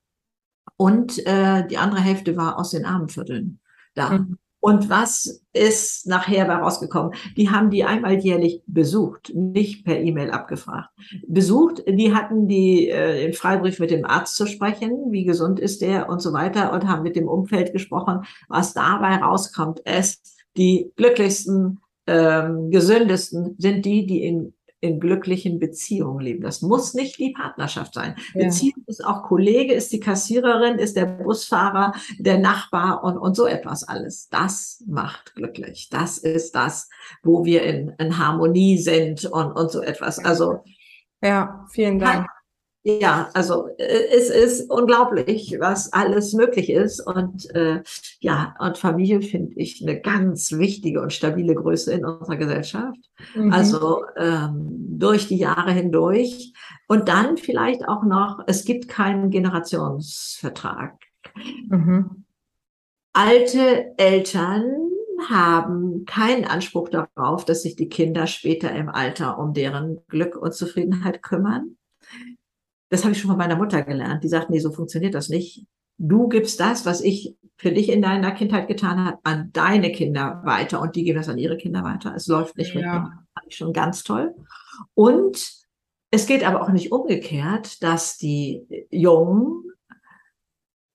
[0.76, 3.60] Und äh, die andere Hälfte war aus den Armenvierteln
[3.94, 4.10] da.
[4.10, 4.38] Mhm.
[4.64, 7.14] Und was ist nachher bei rausgekommen?
[7.36, 10.88] Die haben die einmal jährlich besucht, nicht per E-Mail abgefragt.
[11.26, 15.82] Besucht, die hatten die äh, den Freibrief mit dem Arzt zu sprechen, wie gesund ist
[15.82, 18.20] der und so weiter und haben mit dem Umfeld gesprochen.
[18.48, 26.20] Was dabei rauskommt, ist, die glücklichsten, ähm, gesündesten sind die, die in in glücklichen Beziehungen
[26.20, 26.42] leben.
[26.42, 28.16] Das muss nicht die Partnerschaft sein.
[28.34, 28.46] Ja.
[28.46, 33.46] Beziehung ist auch Kollege, ist die Kassiererin, ist der Busfahrer, der Nachbar und, und so
[33.46, 34.28] etwas alles.
[34.28, 35.88] Das macht glücklich.
[35.88, 36.90] Das ist das,
[37.22, 40.18] wo wir in, in Harmonie sind und, und so etwas.
[40.18, 40.64] Also.
[41.22, 42.26] Ja, vielen Dank.
[42.84, 47.00] Ja, also äh, es ist unglaublich, was alles möglich ist.
[47.00, 47.82] Und äh,
[48.18, 52.98] ja, und Familie finde ich eine ganz wichtige und stabile Größe in unserer Gesellschaft.
[53.34, 53.52] Mhm.
[53.52, 56.52] Also ähm, durch die Jahre hindurch.
[56.88, 60.98] Und dann vielleicht auch noch, es gibt keinen Generationsvertrag.
[61.68, 62.24] Mhm.
[63.12, 64.64] Alte Eltern
[65.28, 70.52] haben keinen Anspruch darauf, dass sich die Kinder später im Alter um deren Glück und
[70.52, 71.76] Zufriedenheit kümmern.
[72.92, 74.22] Das habe ich schon von meiner Mutter gelernt.
[74.22, 75.64] Die sagt, nee, so funktioniert das nicht.
[75.96, 80.42] Du gibst das, was ich für dich in deiner Kindheit getan habe, an deine Kinder
[80.44, 82.14] weiter und die geben das an ihre Kinder weiter.
[82.14, 83.24] Es läuft nicht mit ja.
[83.32, 84.34] Fand ich schon ganz toll.
[84.92, 85.52] Und
[86.10, 89.64] es geht aber auch nicht umgekehrt, dass die Jungen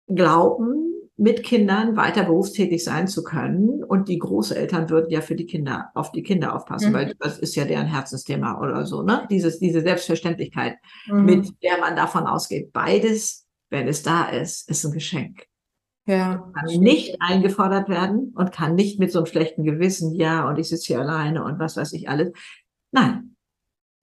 [0.06, 3.84] glauben, mit Kindern weiter berufstätig sein zu können.
[3.84, 6.94] Und die Großeltern würden ja für die Kinder, auf die Kinder aufpassen, mhm.
[6.94, 9.28] weil das ist ja deren Herzensthema oder so, ne?
[9.32, 10.76] Dieses, diese Selbstverständlichkeit,
[11.08, 11.26] mhm.
[11.26, 12.72] mit der man davon ausgeht.
[12.72, 15.46] Beides, wenn es da ist, ist ein Geschenk.
[16.06, 16.52] Ja.
[16.54, 20.70] Kann nicht eingefordert werden und kann nicht mit so einem schlechten Gewissen, ja, und ich
[20.70, 22.32] sitze hier alleine und was weiß ich alles.
[22.92, 23.36] Nein.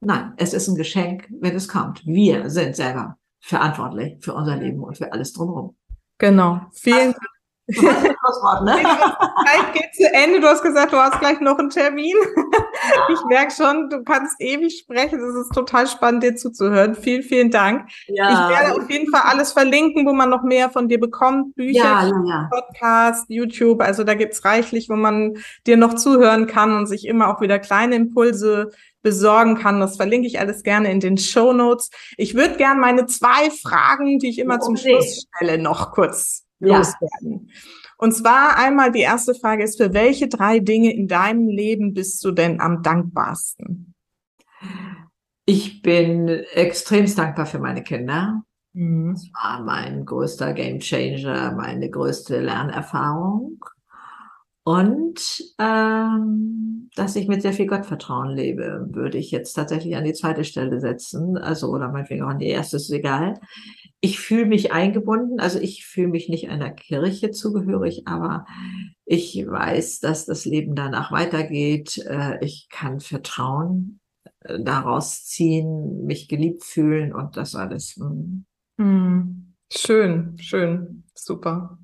[0.01, 2.05] Nein, es ist ein Geschenk, wenn es kommt.
[2.05, 5.77] Wir sind selber verantwortlich für unser Leben und für alles drumherum.
[6.19, 6.61] Genau.
[6.73, 7.35] Vielen Dank.
[7.67, 8.75] Wort, ne?
[8.75, 10.41] Zeit geht zu Ende.
[10.41, 12.15] Du hast gesagt, du hast gleich noch einen Termin.
[13.11, 15.19] Ich merke schon, du kannst ewig sprechen.
[15.21, 16.95] Es ist total spannend, dir zuzuhören.
[16.95, 17.89] Vielen, vielen Dank.
[18.09, 18.33] Ja.
[18.33, 21.55] Ich werde auf jeden Fall alles verlinken, wo man noch mehr von dir bekommt.
[21.55, 23.81] Bücher, ja, ja, Podcast, YouTube.
[23.81, 27.59] Also da gibt's reichlich, wo man dir noch zuhören kann und sich immer auch wieder
[27.59, 28.73] kleine Impulse
[29.05, 29.79] besorgen kann.
[29.79, 31.91] Das verlinke ich alles gerne in den Show Notes.
[32.17, 34.65] Ich würde gerne meine zwei Fragen, die ich immer okay.
[34.65, 37.51] zum Schluss stelle, noch kurz loswerden.
[37.99, 42.25] Und zwar einmal die erste Frage ist, für welche drei Dinge in deinem Leben bist
[42.25, 43.95] du denn am dankbarsten?
[45.47, 48.43] Ich bin extremst dankbar für meine Kinder.
[48.73, 49.13] Mhm.
[49.13, 53.65] Das war mein größter Game Changer, meine größte Lernerfahrung.
[54.65, 60.15] Und ähm, dass ich mit sehr viel Gottvertrauen lebe, würde ich jetzt tatsächlich an die
[60.15, 61.37] zweite Stelle setzen.
[61.37, 63.35] Also, oder meinetwegen auch an die erste, ist egal.
[64.01, 68.47] Ich fühle mich eingebunden, also ich fühle mich nicht einer Kirche zugehörig, aber
[69.05, 71.99] ich weiß, dass das Leben danach weitergeht.
[72.07, 74.01] Äh, ich kann Vertrauen
[74.41, 78.01] äh, daraus ziehen, mich geliebt fühlen und das alles.
[78.79, 79.55] Hm.
[79.71, 81.79] Schön, schön, super.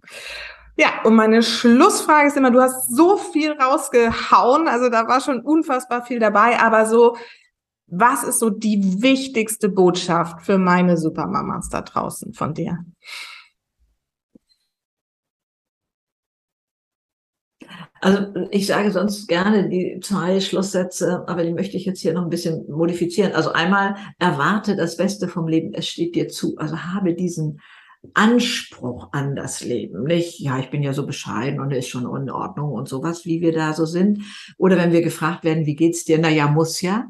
[0.76, 5.40] Ja, und meine Schlussfrage ist immer, du hast so viel rausgehauen, also da war schon
[5.40, 7.16] unfassbar viel dabei, aber so,
[7.86, 12.78] was ist so die wichtigste Botschaft für meine Supermamas da draußen von dir?
[18.00, 22.22] Also ich sage sonst gerne die zwei Schlusssätze, aber die möchte ich jetzt hier noch
[22.22, 23.32] ein bisschen modifizieren.
[23.32, 26.56] Also einmal erwarte das Beste vom Leben, es steht dir zu.
[26.56, 27.60] Also habe diesen
[28.14, 32.30] Anspruch an das Leben, nicht, ja, ich bin ja so bescheiden und ist schon in
[32.30, 34.22] Ordnung und sowas, wie wir da so sind.
[34.56, 36.18] Oder wenn wir gefragt werden, wie geht's dir?
[36.18, 37.08] Na ja, muss ja.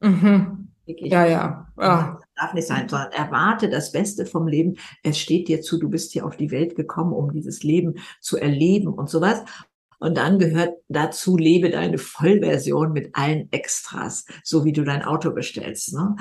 [0.00, 0.68] Mhm.
[0.86, 1.66] Ja, ja.
[1.78, 2.20] ja.
[2.34, 4.76] Darf nicht sein, sondern erwarte das Beste vom Leben.
[5.02, 8.38] Es steht dir zu, du bist hier auf die Welt gekommen, um dieses Leben zu
[8.38, 9.44] erleben und sowas.
[9.98, 15.32] Und dann gehört dazu, lebe deine Vollversion mit allen Extras, so wie du dein Auto
[15.32, 15.94] bestellst.
[15.94, 16.16] Ne?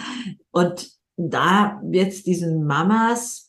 [0.52, 3.47] Und da jetzt diesen Mamas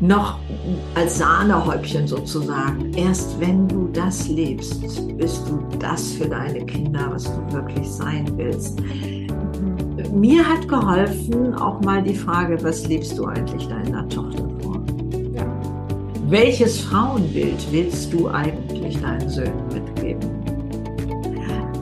[0.00, 0.38] noch
[0.94, 2.92] als Sahnehäubchen sozusagen.
[2.94, 4.80] Erst wenn du das lebst,
[5.16, 8.80] bist du das für deine Kinder, was du wirklich sein willst.
[10.12, 14.80] Mir hat geholfen auch mal die Frage, was lebst du eigentlich deiner Tochter vor?
[15.32, 15.46] Ja.
[16.28, 20.20] Welches Frauenbild willst du eigentlich deinen Söhnen mitgeben?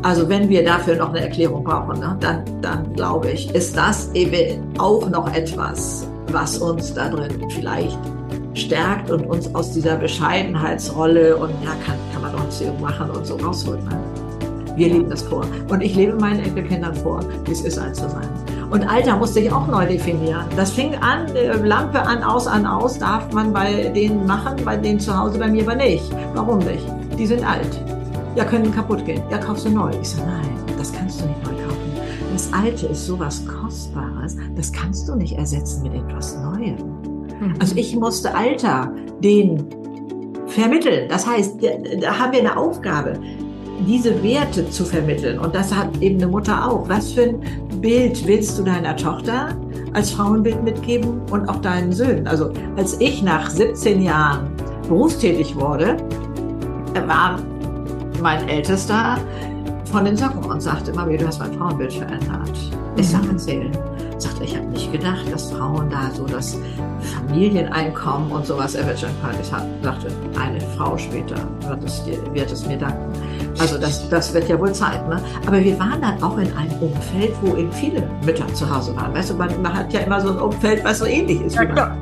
[0.02, 4.10] Also wenn wir dafür noch eine Erklärung brauchen, ne, dann, dann glaube ich, ist das
[4.14, 7.98] eben auch noch etwas, was uns da drin vielleicht
[8.54, 13.26] stärkt und uns aus dieser Bescheidenheitsrolle und ja, kann, kann man doch Erziehung machen und
[13.26, 13.82] so rausholt.
[13.84, 13.98] Ne?
[14.76, 15.44] Wir leben das vor.
[15.68, 18.28] Und ich lebe meinen Enkelkindern vor, wie es ist, alt zu sein.
[18.70, 20.46] Und Alter musste ich auch neu definieren.
[20.56, 24.76] Das fing an, äh, Lampe an, aus, an, aus, darf man bei denen machen, bei
[24.76, 26.04] denen zu Hause, bei mir aber nicht.
[26.32, 26.86] Warum nicht?
[27.18, 27.80] Die sind alt.
[28.34, 29.22] Ja, können kaputt gehen.
[29.30, 29.90] Ja, kaufst du neu.
[30.00, 31.41] Ich so, nein, das kannst du nicht.
[32.52, 36.76] Das Alte ist sowas Kostbares, das kannst du nicht ersetzen mit etwas Neuem.
[37.40, 37.54] Mhm.
[37.58, 39.64] Also ich musste Alter den
[40.48, 41.08] vermitteln.
[41.08, 41.56] Das heißt,
[42.00, 43.14] da haben wir eine Aufgabe,
[43.86, 45.38] diese Werte zu vermitteln.
[45.38, 46.86] Und das hat eben eine Mutter auch.
[46.90, 47.40] Was für ein
[47.80, 49.56] Bild willst du deiner Tochter
[49.94, 52.26] als Frauenbild mitgeben und auch deinen Söhnen?
[52.26, 54.50] Also als ich nach 17 Jahren
[54.88, 55.96] berufstätig wurde,
[57.06, 57.38] war
[58.20, 59.16] mein Ältester
[59.92, 62.50] von den Socken und sagte immer wieder, du hast mein Frauenbild verändert.
[62.96, 63.30] Ich sag, mhm.
[63.30, 63.78] erzählen.
[64.16, 66.56] Sagte, ich habe nicht gedacht, dass Frauen da so das
[67.00, 69.22] Familieneinkommen und sowas erwirtschaften.
[69.22, 69.44] hat.
[69.44, 70.08] sagte,
[70.40, 71.36] eine Frau später
[71.66, 73.12] wird es, dir, wird es mir danken.
[73.58, 75.06] Also das, das wird ja wohl Zeit.
[75.08, 75.20] Ne?
[75.46, 79.12] Aber wir waren dann auch in einem Umfeld, wo eben viele Mütter zu Hause waren.
[79.12, 81.56] Weißt du, man, man hat ja immer so ein Umfeld, was so ähnlich ist.
[81.56, 81.96] Ja, klar.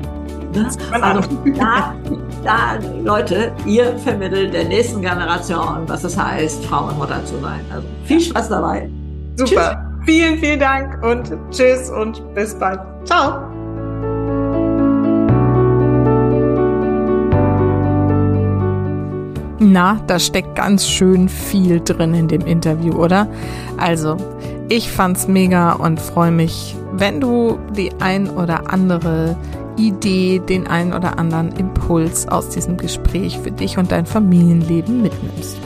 [0.53, 0.69] Ne?
[0.91, 1.21] Also
[1.57, 1.95] da,
[2.43, 7.61] da, Leute, ihr vermittelt der nächsten Generation, was es heißt, Frau und Mutter zu sein.
[7.73, 8.89] Also viel Spaß dabei.
[9.35, 9.45] Super.
[9.45, 9.91] Tschüss.
[10.05, 12.79] Vielen, vielen Dank und tschüss und bis bald.
[13.05, 13.51] Ciao.
[19.59, 23.27] Na, da steckt ganz schön viel drin in dem Interview, oder?
[23.77, 24.17] Also,
[24.69, 29.37] ich fand's mega und freue mich, wenn du die ein oder andere
[29.77, 35.57] Idee, den einen oder anderen Impuls aus diesem Gespräch für dich und dein Familienleben mitnimmst.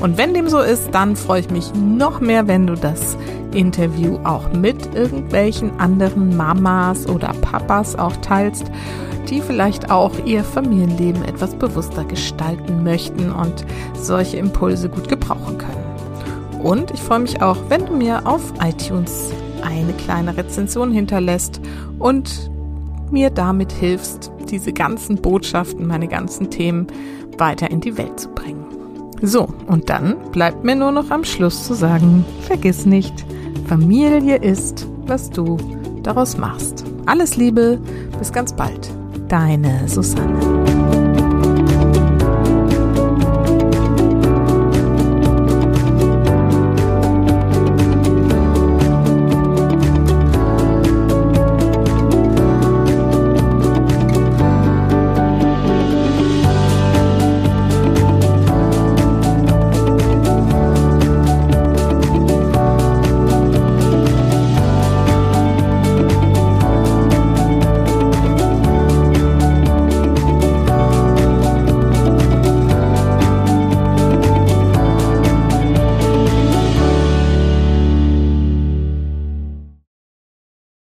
[0.00, 3.16] Und wenn dem so ist, dann freue ich mich noch mehr, wenn du das
[3.52, 8.70] Interview auch mit irgendwelchen anderen Mamas oder Papas auch teilst,
[9.30, 16.62] die vielleicht auch ihr Familienleben etwas bewusster gestalten möchten und solche Impulse gut gebrauchen können.
[16.62, 19.30] Und ich freue mich auch, wenn du mir auf iTunes
[19.62, 21.60] eine kleine Rezension hinterlässt
[21.98, 22.50] und
[23.12, 26.86] mir damit hilfst, diese ganzen Botschaften, meine ganzen Themen
[27.38, 28.64] weiter in die Welt zu bringen.
[29.22, 33.24] So, und dann bleibt mir nur noch am Schluss zu sagen, vergiss nicht,
[33.66, 35.56] Familie ist, was du
[36.02, 36.84] daraus machst.
[37.06, 37.80] Alles Liebe,
[38.18, 38.90] bis ganz bald.
[39.28, 41.13] Deine Susanne.